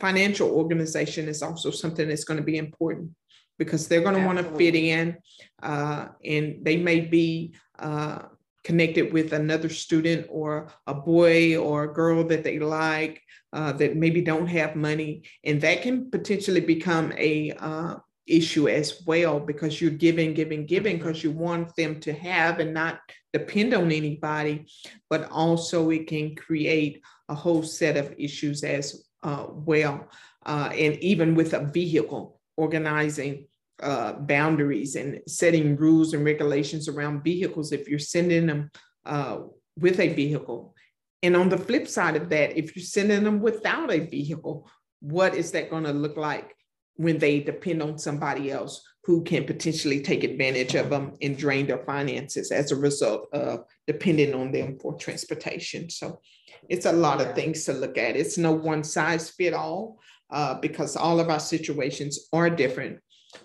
financial 0.00 0.50
organization 0.50 1.28
is 1.28 1.42
also 1.42 1.70
something 1.70 2.08
that's 2.08 2.24
going 2.24 2.38
to 2.38 2.44
be 2.44 2.58
important 2.58 3.10
because 3.58 3.88
they're 3.88 4.02
going 4.02 4.20
to 4.20 4.26
want 4.26 4.38
to 4.38 4.56
fit 4.56 4.74
in 4.74 5.16
uh, 5.62 6.08
and 6.24 6.64
they 6.64 6.76
may 6.76 7.00
be 7.00 7.54
uh, 7.78 8.22
connected 8.64 9.12
with 9.12 9.32
another 9.32 9.68
student 9.68 10.26
or 10.28 10.68
a 10.86 10.94
boy 10.94 11.56
or 11.56 11.84
a 11.84 11.92
girl 11.92 12.24
that 12.24 12.42
they 12.42 12.58
like 12.58 13.22
uh, 13.52 13.72
that 13.72 13.96
maybe 13.96 14.22
don't 14.22 14.46
have 14.46 14.74
money. 14.74 15.22
And 15.44 15.60
that 15.60 15.82
can 15.82 16.10
potentially 16.10 16.60
become 16.60 17.12
a 17.16 17.52
uh, 17.52 17.96
issue 18.26 18.68
as 18.68 19.02
well 19.06 19.38
because 19.38 19.80
you're 19.80 19.90
giving 19.90 20.32
giving 20.32 20.64
giving 20.66 20.96
because 20.96 21.22
you 21.22 21.30
want 21.30 21.76
them 21.76 22.00
to 22.00 22.12
have 22.14 22.58
and 22.58 22.72
not 22.72 23.00
depend 23.32 23.74
on 23.74 23.92
anybody. 23.92 24.66
But 25.10 25.30
also 25.30 25.90
it 25.90 26.06
can 26.06 26.34
create 26.34 27.02
a 27.28 27.34
whole 27.34 27.62
set 27.62 27.96
of 27.96 28.14
issues 28.18 28.64
as 28.64 29.04
uh, 29.22 29.46
well 29.48 30.08
uh, 30.46 30.70
and 30.72 30.96
even 30.98 31.34
with 31.34 31.54
a 31.54 31.64
vehicle 31.64 32.40
organizing 32.56 33.46
uh, 33.82 34.12
boundaries 34.12 34.96
and 34.96 35.20
setting 35.26 35.76
rules 35.76 36.14
and 36.14 36.24
regulations 36.24 36.88
around 36.88 37.24
vehicles 37.24 37.72
if 37.72 37.88
you're 37.88 37.98
sending 37.98 38.46
them 38.46 38.70
uh, 39.04 39.38
with 39.76 40.00
a 40.00 40.08
vehicle. 40.08 40.74
And 41.22 41.36
on 41.36 41.48
the 41.48 41.58
flip 41.58 41.88
side 41.88 42.16
of 42.16 42.28
that, 42.30 42.56
if 42.56 42.76
you're 42.76 42.84
sending 42.84 43.24
them 43.24 43.40
without 43.40 43.92
a 43.92 44.00
vehicle, 44.00 44.68
what 45.00 45.34
is 45.34 45.50
that 45.52 45.70
going 45.70 45.84
to 45.84 45.92
look 45.92 46.16
like 46.16 46.54
when 46.96 47.18
they 47.18 47.40
depend 47.40 47.82
on 47.82 47.98
somebody 47.98 48.50
else 48.50 48.82
who 49.04 49.22
can 49.22 49.44
potentially 49.44 50.00
take 50.00 50.22
advantage 50.22 50.74
of 50.74 50.90
them 50.90 51.12
and 51.20 51.36
drain 51.36 51.66
their 51.66 51.84
finances 51.84 52.50
as 52.52 52.70
a 52.70 52.76
result 52.76 53.28
of 53.32 53.64
depending 53.86 54.34
on 54.34 54.52
them 54.52 54.78
for 54.78 54.94
transportation? 54.94 55.90
So 55.90 56.20
it's 56.68 56.86
a 56.86 56.92
lot 56.92 57.20
of 57.20 57.34
things 57.34 57.64
to 57.64 57.72
look 57.72 57.98
at. 57.98 58.16
It's 58.16 58.38
no 58.38 58.52
one 58.52 58.84
size 58.84 59.30
fit 59.30 59.52
all 59.52 59.98
uh, 60.30 60.54
because 60.60 60.96
all 60.96 61.20
of 61.20 61.28
our 61.28 61.40
situations 61.40 62.28
are 62.32 62.48
different 62.48 62.98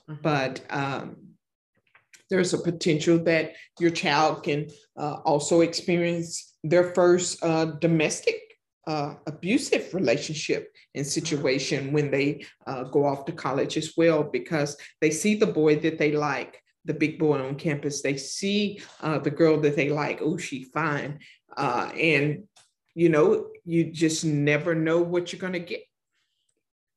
Mm-hmm. 0.09 0.21
but 0.21 0.61
um, 0.69 1.15
there's 2.29 2.53
a 2.53 2.59
potential 2.59 3.17
that 3.19 3.53
your 3.79 3.89
child 3.89 4.43
can 4.43 4.67
uh, 4.97 5.17
also 5.25 5.61
experience 5.61 6.55
their 6.63 6.93
first 6.93 7.43
uh, 7.43 7.65
domestic 7.65 8.35
uh, 8.87 9.13
abusive 9.27 9.93
relationship 9.93 10.73
and 10.95 11.05
mm-hmm. 11.05 11.09
situation 11.09 11.93
when 11.93 12.09
they 12.09 12.43
uh, 12.65 12.83
go 12.85 13.05
off 13.05 13.23
to 13.25 13.31
college 13.31 13.77
as 13.77 13.93
well, 13.95 14.23
because 14.23 14.77
they 14.99 15.11
see 15.11 15.35
the 15.35 15.45
boy 15.45 15.75
that 15.75 15.99
they 15.99 16.11
like, 16.11 16.61
the 16.85 16.93
big 16.93 17.19
boy 17.19 17.39
on 17.39 17.55
campus. 17.55 18.01
They 18.01 18.17
see 18.17 18.81
uh, 19.01 19.19
the 19.19 19.29
girl 19.29 19.59
that 19.61 19.75
they 19.75 19.89
like. 19.89 20.21
Oh, 20.23 20.37
she 20.37 20.63
fine, 20.63 21.19
uh, 21.55 21.91
and 21.95 22.45
you 22.95 23.09
know, 23.09 23.47
you 23.63 23.91
just 23.91 24.25
never 24.25 24.73
know 24.73 25.01
what 25.01 25.31
you're 25.31 25.39
gonna 25.39 25.59
get. 25.59 25.81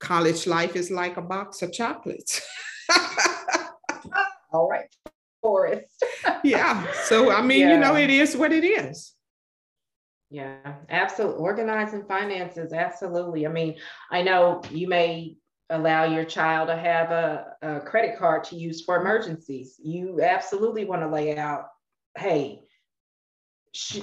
College 0.00 0.46
life 0.46 0.76
is 0.76 0.90
like 0.90 1.18
a 1.18 1.22
box 1.22 1.60
of 1.60 1.72
chocolates. 1.72 2.40
All 4.52 4.68
right, 4.68 4.94
Forrest. 5.40 6.04
yeah. 6.44 6.86
So, 7.04 7.30
I 7.30 7.42
mean, 7.42 7.60
yeah. 7.60 7.74
you 7.74 7.80
know, 7.80 7.96
it 7.96 8.10
is 8.10 8.36
what 8.36 8.52
it 8.52 8.64
is. 8.64 9.14
Yeah, 10.30 10.74
absolutely. 10.88 11.40
Organizing 11.40 12.04
finances, 12.04 12.72
absolutely. 12.72 13.46
I 13.46 13.50
mean, 13.50 13.76
I 14.10 14.22
know 14.22 14.62
you 14.70 14.88
may 14.88 15.36
allow 15.68 16.04
your 16.04 16.24
child 16.24 16.68
to 16.68 16.76
have 16.76 17.10
a, 17.10 17.54
a 17.62 17.80
credit 17.80 18.18
card 18.18 18.44
to 18.44 18.56
use 18.56 18.82
for 18.82 19.00
emergencies. 19.00 19.76
You 19.82 20.22
absolutely 20.22 20.84
want 20.84 21.02
to 21.02 21.08
lay 21.08 21.36
out, 21.36 21.66
hey, 22.16 22.62
sh- 23.74 24.00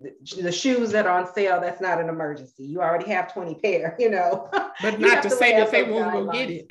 the 0.00 0.52
shoes 0.52 0.90
that 0.92 1.06
are 1.06 1.20
on 1.20 1.32
sale, 1.32 1.60
that's 1.60 1.80
not 1.80 2.00
an 2.00 2.08
emergency. 2.08 2.64
You 2.64 2.80
already 2.80 3.10
have 3.10 3.32
20 3.32 3.54
pair, 3.56 3.96
you 4.00 4.10
know. 4.10 4.48
But 4.82 5.00
not 5.00 5.22
to, 5.22 5.28
to 5.28 5.34
say 5.34 5.52
that 5.52 5.70
they 5.70 5.84
won't 5.84 6.12
go 6.12 6.32
get 6.32 6.50
it. 6.50 6.70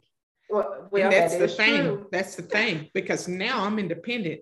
Well, 0.49 0.83
well 0.93 1.10
that's 1.10 1.36
the 1.36 1.47
thing. 1.47 1.82
True. 1.82 2.08
That's 2.12 2.36
the 2.36 2.43
thing 2.43 2.89
because 2.93 3.27
now 3.27 3.65
I'm 3.65 3.79
independent. 3.79 4.41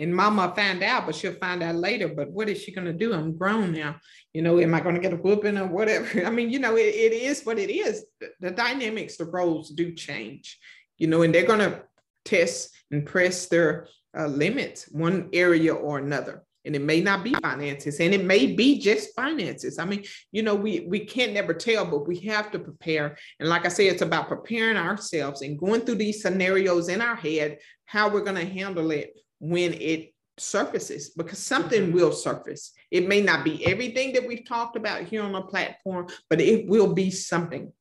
And 0.00 0.12
mama 0.12 0.52
find 0.56 0.82
out, 0.82 1.06
but 1.06 1.14
she'll 1.14 1.34
find 1.34 1.62
out 1.62 1.76
later. 1.76 2.08
But 2.08 2.28
what 2.28 2.48
is 2.48 2.60
she 2.60 2.72
going 2.72 2.86
to 2.86 2.92
do? 2.92 3.14
I'm 3.14 3.36
grown 3.36 3.70
now. 3.70 3.96
You 4.32 4.42
know, 4.42 4.58
am 4.58 4.74
I 4.74 4.80
going 4.80 4.96
to 4.96 5.00
get 5.00 5.12
a 5.12 5.16
whooping 5.16 5.56
or 5.56 5.68
whatever? 5.68 6.26
I 6.26 6.30
mean, 6.30 6.50
you 6.50 6.58
know, 6.58 6.76
it, 6.76 6.92
it 6.94 7.12
is 7.12 7.44
what 7.44 7.60
it 7.60 7.70
is. 7.70 8.04
The, 8.20 8.30
the 8.40 8.50
dynamics, 8.50 9.16
the 9.16 9.26
roles 9.26 9.70
do 9.70 9.94
change, 9.94 10.58
you 10.98 11.06
know, 11.06 11.22
and 11.22 11.32
they're 11.32 11.46
going 11.46 11.60
to 11.60 11.84
test 12.24 12.70
and 12.90 13.06
press 13.06 13.46
their 13.46 13.86
uh, 14.18 14.26
limits 14.26 14.88
one 14.90 15.28
area 15.32 15.74
or 15.74 15.98
another 15.98 16.43
and 16.64 16.74
it 16.74 16.82
may 16.82 17.00
not 17.00 17.22
be 17.22 17.34
finances 17.34 18.00
and 18.00 18.14
it 18.14 18.24
may 18.24 18.46
be 18.46 18.78
just 18.78 19.14
finances 19.14 19.78
i 19.78 19.84
mean 19.84 20.04
you 20.32 20.42
know 20.42 20.54
we 20.54 20.80
we 20.88 21.00
can't 21.00 21.32
never 21.32 21.54
tell 21.54 21.84
but 21.84 22.06
we 22.06 22.18
have 22.20 22.50
to 22.50 22.58
prepare 22.58 23.16
and 23.40 23.48
like 23.48 23.64
i 23.64 23.68
say 23.68 23.86
it's 23.86 24.02
about 24.02 24.28
preparing 24.28 24.76
ourselves 24.76 25.42
and 25.42 25.58
going 25.58 25.80
through 25.80 25.94
these 25.94 26.22
scenarios 26.22 26.88
in 26.88 27.00
our 27.00 27.16
head 27.16 27.58
how 27.84 28.08
we're 28.08 28.24
going 28.24 28.36
to 28.36 28.52
handle 28.52 28.90
it 28.90 29.18
when 29.40 29.74
it 29.74 30.12
surfaces 30.36 31.10
because 31.10 31.38
something 31.38 31.84
mm-hmm. 31.84 31.94
will 31.94 32.12
surface 32.12 32.72
it 32.90 33.06
may 33.06 33.20
not 33.20 33.44
be 33.44 33.64
everything 33.66 34.12
that 34.12 34.26
we've 34.26 34.46
talked 34.46 34.76
about 34.76 35.02
here 35.02 35.22
on 35.22 35.32
the 35.32 35.42
platform 35.42 36.06
but 36.28 36.40
it 36.40 36.66
will 36.66 36.92
be 36.92 37.10
something 37.10 37.72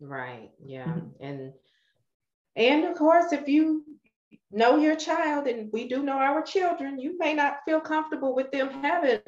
right 0.00 0.50
yeah 0.64 0.84
mm-hmm. 0.84 1.24
and 1.24 1.52
and 2.56 2.84
of 2.84 2.96
course 2.96 3.32
if 3.32 3.46
you 3.46 3.84
know 4.52 4.76
your 4.76 4.96
child 4.96 5.46
and 5.46 5.70
we 5.72 5.88
do 5.88 6.02
know 6.02 6.18
our 6.18 6.42
children 6.42 6.98
you 6.98 7.16
may 7.18 7.34
not 7.34 7.58
feel 7.64 7.80
comfortable 7.80 8.34
with 8.34 8.50
them 8.52 8.70
having 8.82 9.20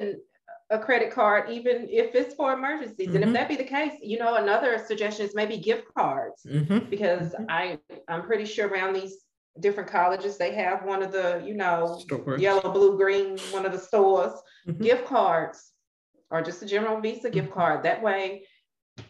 a 0.69 0.79
credit 0.79 1.11
card 1.11 1.49
even 1.49 1.87
if 1.89 2.13
it's 2.15 2.35
for 2.35 2.53
emergencies 2.53 3.07
mm-hmm. 3.07 3.15
and 3.15 3.23
if 3.23 3.29
mm-hmm. 3.29 3.33
that 3.33 3.49
be 3.49 3.55
the 3.55 3.63
case 3.63 3.93
you 4.01 4.19
know 4.19 4.35
another 4.35 4.81
suggestion 4.85 5.25
is 5.25 5.35
maybe 5.35 5.57
gift 5.57 5.85
cards 5.97 6.43
mm-hmm. 6.47 6.89
because 6.89 7.33
mm-hmm. 7.33 7.45
i 7.49 7.77
i'm 8.07 8.23
pretty 8.23 8.45
sure 8.45 8.67
around 8.67 8.93
these 8.93 9.25
different 9.59 9.89
colleges 9.89 10.37
they 10.37 10.53
have 10.53 10.85
one 10.85 11.01
of 11.01 11.11
the 11.11 11.41
you 11.45 11.55
know 11.55 11.97
Stores. 11.99 12.41
yellow 12.41 12.71
blue 12.71 12.97
green 12.97 13.37
one 13.51 13.65
of 13.65 13.71
the 13.71 13.79
stores 13.79 14.31
mm-hmm. 14.67 14.81
gift 14.81 15.05
cards 15.05 15.71
or 16.29 16.41
just 16.41 16.61
a 16.61 16.65
general 16.65 17.01
visa 17.01 17.29
gift 17.29 17.49
mm-hmm. 17.49 17.59
card 17.59 17.83
that 17.83 18.01
way 18.01 18.43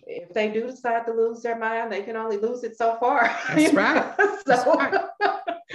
if 0.07 0.33
they 0.33 0.49
do 0.49 0.67
decide 0.67 1.05
to 1.05 1.11
lose 1.11 1.41
their 1.41 1.59
mind 1.59 1.91
they 1.91 2.01
can 2.01 2.15
only 2.15 2.37
lose 2.37 2.63
it 2.63 2.77
so 2.77 2.95
far 2.99 3.23
that's 3.49 3.73
right 3.73 4.15
so 4.17 4.37
that's 4.45 4.65
right. 4.65 5.08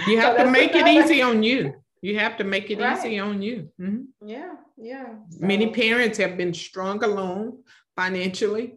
You 0.07 0.19
have 0.19 0.37
so 0.37 0.43
to 0.45 0.51
make 0.51 0.75
it 0.75 0.87
easy 0.87 1.21
on 1.21 1.43
you. 1.43 1.73
You 2.01 2.19
have 2.19 2.37
to 2.37 2.43
make 2.43 2.69
it 2.69 2.79
right. 2.79 2.97
easy 2.97 3.19
on 3.19 3.41
you. 3.41 3.69
Mm-hmm. 3.81 4.27
Yeah, 4.27 4.53
yeah. 4.77 5.15
So. 5.29 5.45
Many 5.45 5.71
parents 5.71 6.17
have 6.19 6.37
been 6.37 6.53
strung 6.53 7.03
along 7.03 7.59
financially, 7.95 8.75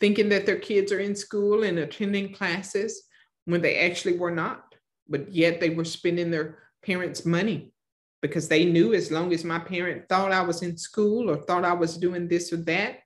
thinking 0.00 0.28
that 0.28 0.44
their 0.44 0.58
kids 0.58 0.92
are 0.92 1.00
in 1.00 1.16
school 1.16 1.62
and 1.62 1.78
attending 1.78 2.34
classes 2.34 3.04
when 3.46 3.62
they 3.62 3.78
actually 3.78 4.18
were 4.18 4.30
not, 4.30 4.74
but 5.08 5.32
yet 5.32 5.60
they 5.60 5.70
were 5.70 5.84
spending 5.84 6.30
their 6.30 6.58
parents' 6.84 7.24
money 7.24 7.72
because 8.20 8.48
they 8.48 8.64
knew 8.64 8.92
as 8.92 9.10
long 9.10 9.32
as 9.32 9.44
my 9.44 9.58
parent 9.58 10.08
thought 10.08 10.32
I 10.32 10.42
was 10.42 10.62
in 10.62 10.76
school 10.76 11.30
or 11.30 11.36
thought 11.36 11.64
I 11.64 11.72
was 11.72 11.96
doing 11.96 12.28
this 12.28 12.52
or 12.52 12.58
that, 12.58 12.98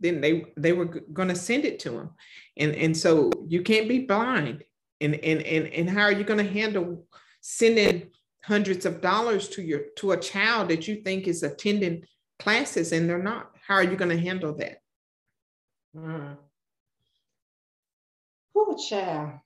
then 0.00 0.20
they 0.20 0.46
they 0.56 0.72
were 0.72 0.86
going 1.12 1.28
to 1.28 1.34
send 1.34 1.64
it 1.64 1.80
to 1.80 1.90
them, 1.90 2.10
and 2.56 2.74
and 2.74 2.96
so 2.96 3.30
you 3.46 3.62
can't 3.62 3.88
be 3.88 4.06
blind. 4.06 4.62
And 5.00 5.14
and 5.14 5.42
and 5.42 5.66
and 5.66 5.90
how 5.90 6.02
are 6.02 6.12
you 6.12 6.24
going 6.24 6.44
to 6.44 6.52
handle 6.52 7.06
sending 7.40 8.10
hundreds 8.42 8.86
of 8.86 9.00
dollars 9.00 9.48
to 9.50 9.62
your 9.62 9.82
to 9.98 10.12
a 10.12 10.16
child 10.16 10.68
that 10.68 10.88
you 10.88 11.02
think 11.02 11.28
is 11.28 11.42
attending 11.42 12.04
classes 12.38 12.92
and 12.92 13.08
they're 13.08 13.22
not? 13.22 13.50
How 13.66 13.74
are 13.74 13.84
you 13.84 13.96
going 13.96 14.16
to 14.16 14.20
handle 14.20 14.54
that? 14.54 14.78
Mm. 15.96 16.36
Poor 18.52 18.76
child. 18.76 19.38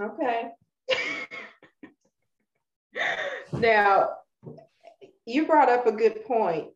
Okay. 0.00 0.50
now, 3.52 4.10
you 5.26 5.46
brought 5.46 5.68
up 5.68 5.86
a 5.86 5.92
good 5.92 6.24
point. 6.24 6.68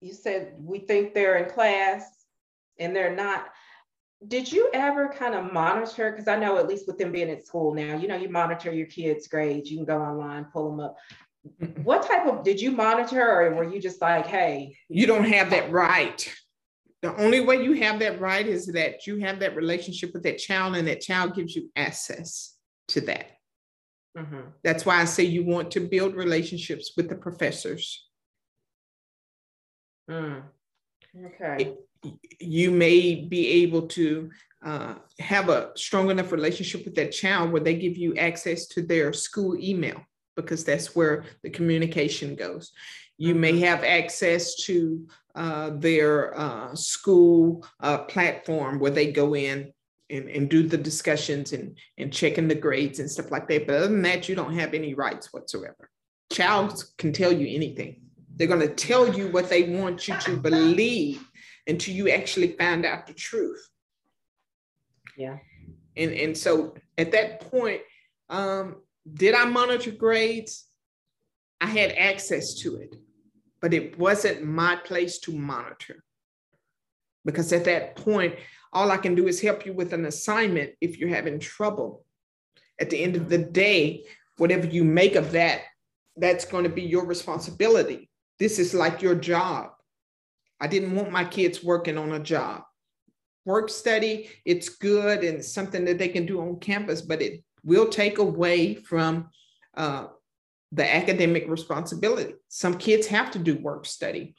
You 0.00 0.12
said 0.12 0.54
we 0.58 0.80
think 0.80 1.14
they're 1.14 1.36
in 1.36 1.50
class 1.50 2.04
and 2.78 2.94
they're 2.94 3.14
not. 3.14 3.46
Did 4.28 4.50
you 4.50 4.70
ever 4.72 5.08
kind 5.08 5.34
of 5.34 5.52
monitor? 5.52 6.10
Because 6.10 6.28
I 6.28 6.36
know, 6.36 6.58
at 6.58 6.68
least 6.68 6.86
with 6.86 6.98
them 6.98 7.12
being 7.12 7.30
at 7.30 7.46
school 7.46 7.74
now, 7.74 7.96
you 7.96 8.08
know, 8.08 8.16
you 8.16 8.28
monitor 8.28 8.72
your 8.72 8.86
kids' 8.86 9.28
grades, 9.28 9.70
you 9.70 9.76
can 9.78 9.86
go 9.86 9.98
online, 9.98 10.44
pull 10.46 10.70
them 10.70 10.80
up. 10.80 10.96
What 11.82 12.06
type 12.06 12.26
of 12.26 12.42
did 12.42 12.60
you 12.60 12.70
monitor, 12.70 13.20
or 13.20 13.54
were 13.54 13.64
you 13.64 13.80
just 13.80 14.00
like, 14.00 14.26
hey? 14.26 14.76
You 14.88 15.06
don't 15.06 15.24
have 15.24 15.50
that 15.50 15.70
right. 15.70 16.26
The 17.02 17.14
only 17.16 17.40
way 17.40 17.62
you 17.62 17.74
have 17.82 17.98
that 17.98 18.18
right 18.18 18.46
is 18.46 18.66
that 18.68 19.06
you 19.06 19.18
have 19.18 19.40
that 19.40 19.54
relationship 19.54 20.14
with 20.14 20.22
that 20.22 20.38
child, 20.38 20.74
and 20.74 20.88
that 20.88 21.02
child 21.02 21.34
gives 21.34 21.54
you 21.54 21.70
access 21.76 22.56
to 22.88 23.02
that. 23.02 23.26
Mm-hmm. 24.16 24.40
That's 24.62 24.86
why 24.86 25.02
I 25.02 25.04
say 25.04 25.24
you 25.24 25.44
want 25.44 25.70
to 25.72 25.80
build 25.80 26.14
relationships 26.14 26.92
with 26.96 27.10
the 27.10 27.16
professors. 27.16 28.08
Mm. 30.10 30.44
Okay. 31.26 31.64
It, 31.64 31.78
you 32.40 32.70
may 32.70 33.14
be 33.14 33.62
able 33.62 33.86
to 33.88 34.30
uh, 34.64 34.94
have 35.18 35.48
a 35.48 35.70
strong 35.76 36.10
enough 36.10 36.32
relationship 36.32 36.84
with 36.84 36.94
that 36.94 37.12
child 37.12 37.52
where 37.52 37.60
they 37.60 37.74
give 37.74 37.96
you 37.96 38.16
access 38.16 38.66
to 38.66 38.82
their 38.82 39.12
school 39.12 39.56
email 39.58 40.00
because 40.36 40.64
that's 40.64 40.96
where 40.96 41.24
the 41.42 41.50
communication 41.50 42.34
goes. 42.34 42.72
You 43.18 43.32
mm-hmm. 43.32 43.40
may 43.40 43.60
have 43.60 43.84
access 43.84 44.56
to 44.64 45.06
uh, 45.34 45.70
their 45.74 46.38
uh, 46.38 46.74
school 46.74 47.66
uh, 47.80 47.98
platform 47.98 48.78
where 48.78 48.90
they 48.90 49.12
go 49.12 49.34
in 49.34 49.72
and, 50.10 50.28
and 50.28 50.48
do 50.48 50.62
the 50.66 50.78
discussions 50.78 51.52
and, 51.52 51.76
and 51.98 52.12
checking 52.12 52.48
the 52.48 52.54
grades 52.54 53.00
and 53.00 53.10
stuff 53.10 53.30
like 53.30 53.48
that. 53.48 53.66
But 53.66 53.76
other 53.76 53.88
than 53.88 54.02
that, 54.02 54.28
you 54.28 54.34
don't 54.34 54.54
have 54.54 54.74
any 54.74 54.94
rights 54.94 55.32
whatsoever. 55.32 55.90
Child 56.32 56.84
can 56.98 57.12
tell 57.12 57.32
you 57.32 57.54
anything. 57.54 58.00
They're 58.36 58.48
going 58.48 58.60
to 58.60 58.74
tell 58.74 59.14
you 59.14 59.28
what 59.28 59.48
they 59.48 59.64
want 59.78 60.08
you 60.08 60.16
to 60.20 60.36
believe 60.36 61.24
until 61.66 61.94
you 61.94 62.10
actually 62.10 62.52
find 62.52 62.84
out 62.84 63.06
the 63.06 63.14
truth. 63.14 63.68
Yeah. 65.16 65.38
And, 65.96 66.12
and 66.12 66.36
so 66.36 66.74
at 66.98 67.12
that 67.12 67.40
point, 67.50 67.80
um, 68.28 68.76
did 69.12 69.34
I 69.34 69.44
monitor 69.44 69.90
grades? 69.90 70.64
I 71.60 71.66
had 71.66 71.92
access 71.92 72.54
to 72.60 72.76
it, 72.76 72.96
but 73.60 73.72
it 73.72 73.98
wasn't 73.98 74.44
my 74.44 74.76
place 74.76 75.18
to 75.20 75.32
monitor. 75.32 76.02
Because 77.24 77.52
at 77.52 77.64
that 77.64 77.96
point, 77.96 78.34
all 78.72 78.90
I 78.90 78.96
can 78.96 79.14
do 79.14 79.28
is 79.28 79.40
help 79.40 79.64
you 79.64 79.72
with 79.72 79.92
an 79.92 80.04
assignment 80.04 80.72
if 80.80 80.98
you're 80.98 81.08
having 81.08 81.38
trouble. 81.38 82.04
At 82.80 82.90
the 82.90 83.02
end 83.02 83.16
of 83.16 83.28
the 83.28 83.38
day, 83.38 84.04
whatever 84.36 84.66
you 84.66 84.84
make 84.84 85.14
of 85.14 85.32
that, 85.32 85.62
that's 86.16 86.44
going 86.44 86.64
to 86.64 86.70
be 86.70 86.82
your 86.82 87.06
responsibility. 87.06 88.10
This 88.38 88.58
is 88.58 88.74
like 88.74 89.00
your 89.00 89.14
job. 89.14 89.70
I 90.60 90.66
didn't 90.66 90.94
want 90.94 91.10
my 91.10 91.24
kids 91.24 91.62
working 91.62 91.98
on 91.98 92.12
a 92.12 92.20
job. 92.20 92.62
Work 93.44 93.68
study, 93.68 94.30
it's 94.44 94.68
good 94.68 95.22
and 95.22 95.44
something 95.44 95.84
that 95.84 95.98
they 95.98 96.08
can 96.08 96.24
do 96.24 96.40
on 96.40 96.60
campus, 96.60 97.02
but 97.02 97.20
it 97.20 97.42
will 97.62 97.88
take 97.88 98.18
away 98.18 98.74
from 98.74 99.28
uh, 99.76 100.06
the 100.72 100.94
academic 100.94 101.48
responsibility. 101.48 102.34
Some 102.48 102.78
kids 102.78 103.06
have 103.08 103.30
to 103.32 103.38
do 103.38 103.56
work 103.56 103.86
study 103.86 104.34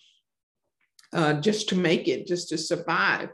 uh, 1.14 1.34
just 1.34 1.70
to 1.70 1.76
make 1.76 2.08
it, 2.08 2.28
just 2.28 2.50
to 2.50 2.58
survive. 2.58 3.30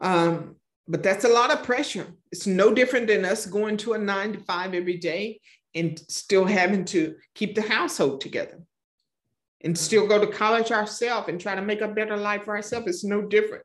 Um, 0.00 0.56
but 0.88 1.02
that's 1.02 1.24
a 1.24 1.28
lot 1.28 1.52
of 1.52 1.62
pressure. 1.62 2.06
It's 2.32 2.46
no 2.46 2.72
different 2.72 3.06
than 3.06 3.24
us 3.24 3.46
going 3.46 3.76
to 3.78 3.92
a 3.92 3.98
nine 3.98 4.32
to 4.32 4.40
five 4.40 4.74
every 4.74 4.96
day 4.96 5.40
and 5.74 5.98
still 6.08 6.44
having 6.44 6.84
to 6.86 7.14
keep 7.34 7.54
the 7.54 7.62
household 7.62 8.20
together 8.20 8.60
and 9.62 9.76
still 9.76 10.06
go 10.06 10.18
to 10.18 10.32
college 10.32 10.70
ourselves 10.70 11.28
and 11.28 11.40
try 11.40 11.54
to 11.54 11.62
make 11.62 11.80
a 11.80 11.88
better 11.88 12.16
life 12.16 12.44
for 12.44 12.56
ourselves. 12.56 12.86
It's 12.86 13.04
no 13.04 13.22
different. 13.22 13.64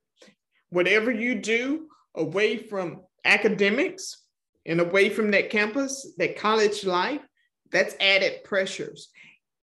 Whatever 0.69 1.11
you 1.11 1.35
do 1.35 1.87
away 2.15 2.57
from 2.57 3.01
academics 3.23 4.21
and 4.65 4.81
away 4.81 5.09
from 5.09 5.31
that 5.31 5.49
campus, 5.49 6.13
that 6.17 6.37
college 6.37 6.83
life, 6.83 7.21
that's 7.71 7.95
added 7.99 8.43
pressures. 8.43 9.09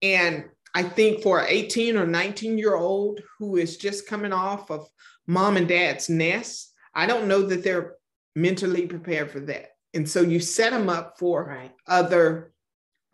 And 0.02 0.44
I 0.74 0.82
think 0.82 1.22
for 1.22 1.40
an 1.40 1.46
18 1.48 1.96
or 1.96 2.06
19 2.06 2.58
year 2.58 2.76
old 2.76 3.20
who 3.38 3.56
is 3.56 3.76
just 3.76 4.06
coming 4.06 4.32
off 4.32 4.70
of 4.70 4.88
mom 5.26 5.56
and 5.56 5.68
dad's 5.68 6.08
nest, 6.08 6.72
I 6.94 7.06
don't 7.06 7.28
know 7.28 7.42
that 7.42 7.62
they're 7.62 7.94
mentally 8.34 8.86
prepared 8.86 9.30
for 9.30 9.40
that. 9.40 9.68
And 9.94 10.08
so 10.08 10.20
you 10.20 10.40
set 10.40 10.72
them 10.72 10.88
up 10.88 11.18
for 11.18 11.44
right. 11.44 11.72
other 11.86 12.52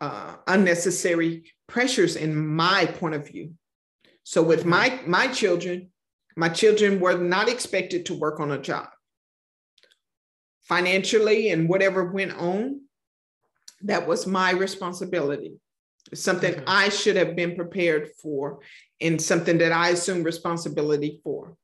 uh, 0.01 0.35
unnecessary 0.47 1.45
pressures, 1.73 2.15
in 2.15 2.31
my 2.35 2.85
point 2.85 3.15
of 3.15 3.27
view. 3.27 3.55
So 4.23 4.43
with 4.43 4.61
mm-hmm. 4.61 4.69
my 4.69 4.99
my 5.07 5.27
children, 5.27 5.89
my 6.37 6.49
children 6.49 6.99
were 6.99 7.17
not 7.17 7.49
expected 7.49 8.05
to 8.05 8.13
work 8.13 8.39
on 8.39 8.51
a 8.51 8.59
job. 8.59 8.87
Financially 10.61 11.49
and 11.49 11.67
whatever 11.67 12.05
went 12.05 12.33
on, 12.37 12.81
that 13.81 14.07
was 14.07 14.27
my 14.27 14.51
responsibility. 14.51 15.53
Something 16.13 16.53
mm-hmm. 16.53 16.83
I 16.83 16.89
should 16.89 17.17
have 17.17 17.35
been 17.35 17.55
prepared 17.55 18.11
for, 18.21 18.59
and 19.01 19.19
something 19.19 19.57
that 19.57 19.71
I 19.71 19.89
assume 19.89 20.23
responsibility 20.23 21.19
for. 21.23 21.57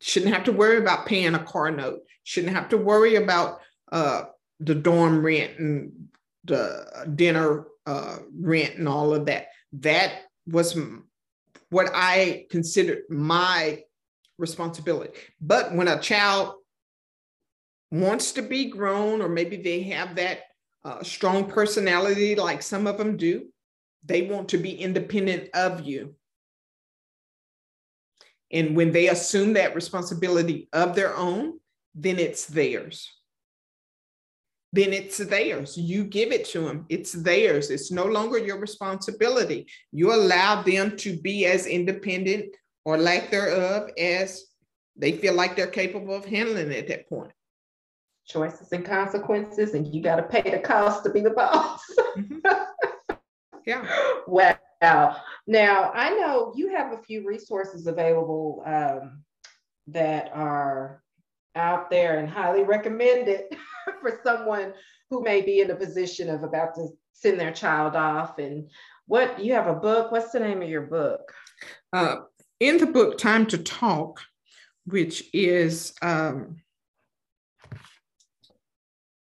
Shouldn't 0.00 0.34
have 0.34 0.44
to 0.44 0.52
worry 0.52 0.78
about 0.78 1.06
paying 1.06 1.34
a 1.34 1.42
car 1.42 1.70
note. 1.70 2.00
Shouldn't 2.22 2.54
have 2.54 2.68
to 2.68 2.78
worry 2.78 3.16
about 3.16 3.60
uh, 3.90 4.24
the 4.60 4.74
dorm 4.74 5.24
rent 5.24 5.58
and 5.58 6.08
the 6.44 7.12
dinner 7.14 7.66
uh, 7.86 8.18
rent 8.38 8.76
and 8.76 8.88
all 8.88 9.14
of 9.14 9.26
that. 9.26 9.48
That 9.72 10.12
was 10.46 10.78
what 11.70 11.90
I 11.94 12.46
considered 12.50 13.02
my 13.08 13.82
responsibility. 14.38 15.12
But 15.40 15.74
when 15.74 15.88
a 15.88 16.00
child 16.00 16.54
wants 17.90 18.32
to 18.32 18.42
be 18.42 18.66
grown, 18.66 19.22
or 19.22 19.28
maybe 19.28 19.56
they 19.56 19.82
have 19.84 20.16
that 20.16 20.40
uh, 20.84 21.02
strong 21.02 21.46
personality, 21.46 22.34
like 22.34 22.62
some 22.62 22.86
of 22.86 22.98
them 22.98 23.16
do, 23.16 23.46
they 24.04 24.22
want 24.22 24.48
to 24.50 24.58
be 24.58 24.72
independent 24.72 25.48
of 25.54 25.80
you. 25.82 26.14
And 28.50 28.76
when 28.76 28.92
they 28.92 29.08
assume 29.08 29.54
that 29.54 29.74
responsibility 29.74 30.68
of 30.72 30.94
their 30.94 31.16
own, 31.16 31.58
then 31.94 32.18
it's 32.18 32.46
theirs. 32.46 33.10
Then 34.74 34.92
it's 34.92 35.18
theirs. 35.18 35.78
You 35.78 36.02
give 36.02 36.32
it 36.32 36.46
to 36.46 36.62
them, 36.62 36.84
it's 36.88 37.12
theirs. 37.12 37.70
It's 37.70 37.92
no 37.92 38.06
longer 38.06 38.38
your 38.38 38.58
responsibility. 38.58 39.68
You 39.92 40.12
allow 40.12 40.62
them 40.62 40.96
to 40.96 41.16
be 41.16 41.46
as 41.46 41.66
independent 41.66 42.46
or 42.84 42.98
lack 42.98 43.30
thereof 43.30 43.90
as 43.96 44.46
they 44.96 45.12
feel 45.12 45.34
like 45.34 45.54
they're 45.54 45.68
capable 45.68 46.16
of 46.16 46.24
handling 46.24 46.72
at 46.72 46.88
that 46.88 47.08
point. 47.08 47.30
Choices 48.26 48.72
and 48.72 48.84
consequences, 48.84 49.74
and 49.74 49.86
you 49.94 50.02
got 50.02 50.16
to 50.16 50.24
pay 50.24 50.50
the 50.50 50.58
cost 50.58 51.04
to 51.04 51.10
be 51.10 51.20
the 51.20 51.30
boss. 51.30 51.80
mm-hmm. 52.18 53.14
Yeah. 53.64 53.86
Wow. 54.26 55.16
Now, 55.46 55.92
I 55.94 56.10
know 56.10 56.52
you 56.56 56.74
have 56.74 56.92
a 56.92 57.02
few 57.02 57.24
resources 57.24 57.86
available 57.86 58.64
um, 58.66 59.22
that 59.86 60.32
are 60.34 61.03
out 61.54 61.90
there 61.90 62.18
and 62.18 62.28
highly 62.28 62.62
recommended 62.62 63.42
for 64.00 64.20
someone 64.22 64.72
who 65.10 65.22
may 65.22 65.40
be 65.40 65.60
in 65.60 65.70
a 65.70 65.76
position 65.76 66.28
of 66.28 66.42
about 66.42 66.74
to 66.74 66.88
send 67.12 67.38
their 67.38 67.52
child 67.52 67.94
off. 67.94 68.38
And 68.38 68.70
what 69.06 69.42
you 69.42 69.52
have 69.54 69.66
a 69.66 69.74
book? 69.74 70.10
What's 70.10 70.32
the 70.32 70.40
name 70.40 70.62
of 70.62 70.68
your 70.68 70.82
book? 70.82 71.32
Uh, 71.92 72.16
in 72.60 72.78
the 72.78 72.86
book, 72.86 73.18
Time 73.18 73.46
to 73.46 73.58
Talk, 73.58 74.20
which 74.86 75.24
is 75.32 75.94
um, 76.02 76.56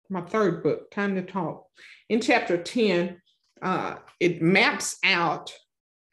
my 0.08 0.22
third 0.22 0.62
book, 0.62 0.90
Time 0.90 1.14
to 1.16 1.22
Talk. 1.22 1.66
In 2.08 2.20
chapter 2.20 2.56
10, 2.56 3.20
uh, 3.62 3.96
it 4.20 4.42
maps 4.42 4.98
out 5.04 5.52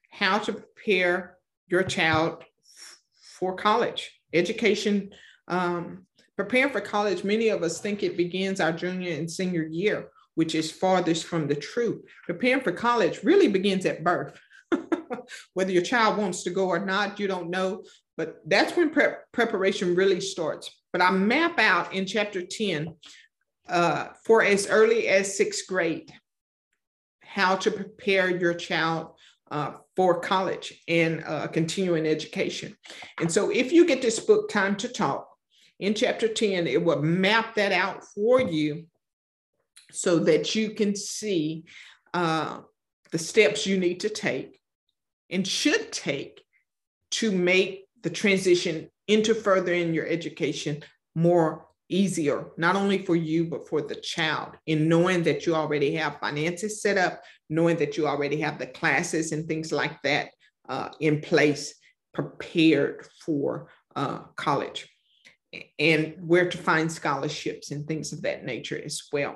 how 0.10 0.40
to 0.40 0.54
prepare 0.54 1.38
your 1.68 1.84
child 1.84 2.44
for 3.40 3.56
college. 3.56 4.20
Education, 4.34 5.12
um, 5.48 6.06
preparing 6.38 6.72
for 6.72 6.82
college, 6.82 7.24
many 7.24 7.50
of 7.50 7.64
us 7.64 7.80
think 7.80 8.04
it 8.04 8.18
begins 8.18 8.60
our 8.60 8.72
junior 8.72 9.14
and 9.14 9.30
senior 9.30 9.64
year, 9.64 10.10
which 10.36 10.56
is 10.56 10.72
farthest 10.72 11.26
from 11.26 11.48
the 11.48 11.56
truth. 11.56 12.02
Preparing 12.26 12.62
for 12.62 12.72
college 12.72 13.24
really 13.24 13.48
begins 13.48 13.86
at 13.86 14.04
birth. 14.04 14.40
Whether 15.54 15.72
your 15.72 15.84
child 15.84 16.18
wants 16.18 16.44
to 16.44 16.50
go 16.50 16.68
or 16.68 16.80
not, 16.80 17.20
you 17.20 17.28
don't 17.28 17.50
know, 17.50 17.84
but 18.18 18.38
that's 18.46 18.76
when 18.76 18.92
preparation 19.34 19.96
really 19.96 20.22
starts. 20.22 20.72
But 20.94 21.02
I 21.02 21.12
map 21.12 21.60
out 21.60 21.94
in 21.94 22.06
chapter 22.06 22.46
10 22.46 22.96
uh, 23.68 24.08
for 24.26 24.44
as 24.44 24.68
early 24.68 25.08
as 25.08 25.38
sixth 25.38 25.68
grade 25.68 26.12
how 27.22 27.56
to 27.56 27.72
prepare 27.72 28.30
your 28.30 28.54
child 28.54 29.16
uh, 29.52 29.74
for 29.96 30.20
college 30.20 30.82
and 30.88 31.24
uh, 31.26 31.48
continuing 31.48 32.06
education. 32.06 32.76
And 33.20 33.32
so 33.32 33.50
if 33.50 33.72
you 33.72 33.86
get 33.86 34.02
this 34.02 34.20
book, 34.20 34.50
Time 34.50 34.76
to 34.78 34.90
Talk, 34.90 35.31
in 35.82 35.96
chapter 35.96 36.28
10, 36.28 36.68
it 36.68 36.82
will 36.82 37.02
map 37.02 37.56
that 37.56 37.72
out 37.72 38.04
for 38.14 38.40
you 38.40 38.86
so 39.92 40.20
that 40.20 40.54
you 40.56 40.70
can 40.70 40.96
see 40.96 41.66
uh, 42.14 42.60
the 43.12 43.18
steps 43.18 43.66
you 43.66 43.78
need 43.78 44.00
to 44.02 44.10
take 44.10 44.62
and 45.32 45.46
should 45.46 45.92
take 45.92 46.42
to 47.10 47.32
make 47.32 47.86
the 48.04 48.12
transition 48.12 48.90
into 49.08 49.34
furthering 49.34 49.94
your 49.94 50.06
education 50.06 50.84
more 51.16 51.66
easier, 51.90 52.52
not 52.58 52.76
only 52.76 53.04
for 53.04 53.16
you, 53.16 53.46
but 53.46 53.68
for 53.68 53.82
the 53.82 53.96
child. 53.96 54.56
In 54.68 54.88
knowing 54.88 55.24
that 55.24 55.48
you 55.48 55.56
already 55.56 55.96
have 55.96 56.20
finances 56.20 56.82
set 56.82 56.98
up, 56.98 57.22
knowing 57.50 57.76
that 57.78 57.98
you 57.98 58.08
already 58.08 58.40
have 58.42 58.60
the 58.60 58.68
classes 58.68 59.32
and 59.32 59.48
things 59.48 59.72
like 59.72 60.00
that 60.04 60.30
uh, 60.70 60.90
in 61.00 61.22
place, 61.22 61.74
prepared 62.14 63.08
for 63.26 63.70
uh, 63.96 64.20
college 64.36 64.88
and 65.78 66.16
where 66.20 66.50
to 66.50 66.58
find 66.58 66.92
scholarships 66.92 67.72
and 67.72 67.86
things 67.86 68.14
of 68.14 68.22
that 68.22 68.46
nature 68.46 68.82
as 68.84 69.04
well. 69.12 69.36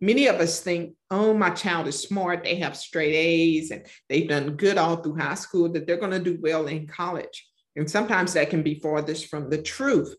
Many 0.00 0.28
of 0.28 0.36
us 0.36 0.60
think, 0.60 0.94
oh, 1.10 1.34
my 1.34 1.50
child 1.50 1.88
is 1.88 2.00
smart, 2.00 2.44
they 2.44 2.56
have 2.56 2.76
straight 2.76 3.14
A's 3.14 3.70
and 3.72 3.84
they've 4.08 4.28
done 4.28 4.56
good 4.56 4.78
all 4.78 4.96
through 4.96 5.16
high 5.16 5.34
school, 5.34 5.68
that 5.72 5.86
they're 5.86 5.96
going 5.96 6.12
to 6.12 6.20
do 6.20 6.38
well 6.40 6.66
in 6.66 6.86
college. 6.86 7.48
And 7.74 7.90
sometimes 7.90 8.32
that 8.32 8.50
can 8.50 8.62
be 8.62 8.80
farthest 8.80 9.26
from 9.26 9.50
the 9.50 9.60
truth. 9.60 10.14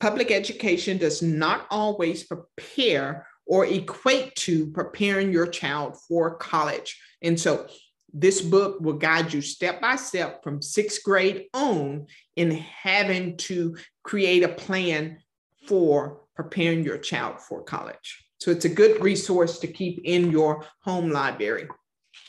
Public 0.00 0.30
education 0.30 0.98
does 0.98 1.22
not 1.22 1.66
always 1.70 2.24
prepare 2.24 3.26
or 3.46 3.64
equate 3.66 4.34
to 4.36 4.66
preparing 4.68 5.32
your 5.32 5.46
child 5.46 5.96
for 6.08 6.36
college. 6.36 7.00
And 7.22 7.38
so 7.40 7.66
this 8.12 8.40
book 8.40 8.80
will 8.80 8.94
guide 8.94 9.32
you 9.32 9.40
step 9.40 9.80
by 9.80 9.96
step 9.96 10.44
from 10.44 10.62
sixth 10.62 11.02
grade 11.02 11.46
on 11.52 12.06
in 12.36 12.50
having 12.52 13.36
to 13.36 13.76
create 14.02 14.42
a 14.42 14.48
plan 14.48 15.18
for 15.66 16.22
preparing 16.34 16.84
your 16.84 16.98
child 16.98 17.40
for 17.40 17.62
college. 17.62 18.24
So 18.38 18.50
it's 18.50 18.64
a 18.64 18.68
good 18.68 19.02
resource 19.02 19.58
to 19.60 19.66
keep 19.66 20.00
in 20.04 20.30
your 20.30 20.64
home 20.80 21.10
library. 21.10 21.68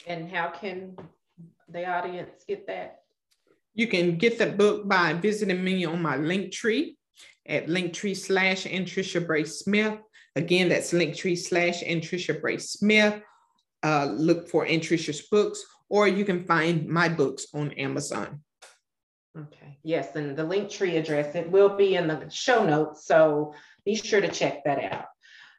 And 0.07 0.29
how 0.29 0.49
can 0.49 0.95
the 1.67 1.85
audience 1.85 2.45
get 2.47 2.67
that? 2.67 2.99
You 3.73 3.87
can 3.87 4.17
get 4.17 4.37
the 4.37 4.47
book 4.47 4.87
by 4.87 5.13
visiting 5.13 5.63
me 5.63 5.83
on 5.85 6.01
my 6.01 6.15
link 6.15 6.53
tree 6.53 6.97
at 7.45 7.67
linktree 7.67 8.15
slash 8.15 8.65
Anntricia 8.65 9.25
Bray 9.25 9.43
Smith. 9.43 9.99
Again, 10.35 10.69
that's 10.69 10.93
linktree 10.93 11.37
slash 11.37 11.83
Anntricia 11.83 12.39
Bray 12.39 12.57
Smith. 12.57 13.21
Uh, 13.83 14.05
look 14.05 14.47
for 14.49 14.65
Trisha's 14.65 15.21
books, 15.21 15.63
or 15.89 16.07
you 16.07 16.25
can 16.25 16.45
find 16.45 16.87
my 16.87 17.09
books 17.09 17.47
on 17.53 17.71
Amazon. 17.73 18.41
Okay, 19.37 19.77
yes, 19.83 20.15
and 20.15 20.37
the 20.37 20.43
link 20.43 20.69
tree 20.69 20.95
address, 20.95 21.35
it 21.35 21.51
will 21.51 21.75
be 21.75 21.95
in 21.95 22.07
the 22.07 22.29
show 22.29 22.65
notes, 22.65 23.05
so 23.05 23.53
be 23.83 23.95
sure 23.95 24.21
to 24.21 24.29
check 24.29 24.63
that 24.63 24.81
out. 24.93 25.07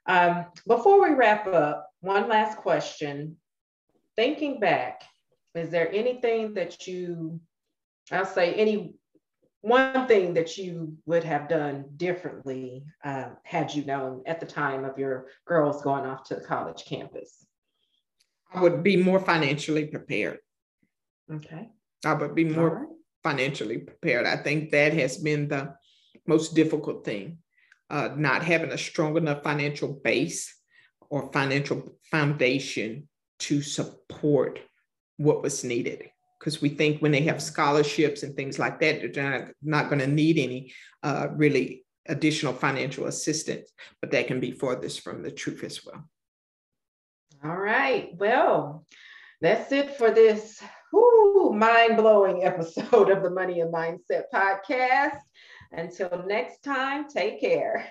Um, 0.06 0.46
before 0.66 1.02
we 1.02 1.14
wrap 1.14 1.46
up, 1.46 1.90
one 2.00 2.28
last 2.28 2.56
question. 2.58 3.36
Thinking 4.14 4.60
back, 4.60 5.02
is 5.54 5.68
there 5.68 5.92
anything 5.92 6.54
that 6.54 6.86
you, 6.86 7.40
I'll 8.10 8.24
say 8.24 8.54
any 8.54 8.94
one 9.60 10.06
thing 10.06 10.32
that 10.34 10.56
you 10.56 10.96
would 11.06 11.24
have 11.24 11.48
done 11.48 11.86
differently 11.96 12.84
uh, 13.04 13.30
had 13.42 13.74
you 13.74 13.84
known 13.84 14.22
at 14.24 14.40
the 14.40 14.46
time 14.46 14.84
of 14.84 14.98
your 14.98 15.26
girls 15.44 15.82
going 15.82 16.06
off 16.06 16.24
to 16.28 16.36
the 16.36 16.40
college 16.40 16.84
campus? 16.86 17.44
I 18.54 18.62
would 18.62 18.82
be 18.82 18.96
more 18.96 19.20
financially 19.20 19.86
prepared. 19.86 20.38
Okay. 21.30 21.68
I 22.04 22.14
would 22.14 22.34
be 22.34 22.44
more. 22.44 22.86
Financially 23.26 23.78
prepared. 23.78 24.24
I 24.24 24.36
think 24.36 24.70
that 24.70 24.92
has 24.92 25.16
been 25.16 25.48
the 25.48 25.74
most 26.28 26.54
difficult 26.54 27.04
thing, 27.04 27.38
uh, 27.90 28.10
not 28.16 28.44
having 28.44 28.70
a 28.70 28.78
strong 28.78 29.16
enough 29.16 29.42
financial 29.42 29.92
base 30.04 30.54
or 31.10 31.32
financial 31.32 31.98
foundation 32.08 33.08
to 33.40 33.62
support 33.62 34.60
what 35.16 35.42
was 35.42 35.64
needed 35.64 36.08
because 36.38 36.62
we 36.62 36.68
think 36.68 37.02
when 37.02 37.10
they 37.10 37.22
have 37.22 37.42
scholarships 37.42 38.22
and 38.22 38.36
things 38.36 38.60
like 38.60 38.78
that, 38.78 39.12
they're 39.12 39.30
not, 39.30 39.48
not 39.60 39.88
going 39.88 39.98
to 39.98 40.06
need 40.06 40.38
any 40.38 40.72
uh, 41.02 41.26
really 41.32 41.84
additional 42.06 42.52
financial 42.52 43.06
assistance, 43.06 43.72
but 44.00 44.12
that 44.12 44.28
can 44.28 44.38
be 44.38 44.52
farthest 44.52 45.00
from 45.00 45.24
the 45.24 45.32
truth 45.32 45.64
as 45.64 45.84
well. 45.84 46.08
All 47.42 47.56
right. 47.56 48.10
Well, 48.14 48.86
that's 49.40 49.72
it 49.72 49.96
for 49.98 50.12
this 50.12 50.62
mind 51.56 51.96
blowing 51.96 52.44
episode 52.44 53.10
of 53.10 53.22
the 53.22 53.30
Money 53.30 53.60
and 53.60 53.72
Mindset 53.72 54.24
podcast. 54.32 55.18
Until 55.72 56.24
next 56.26 56.62
time, 56.62 57.08
take 57.08 57.40
care. 57.40 57.88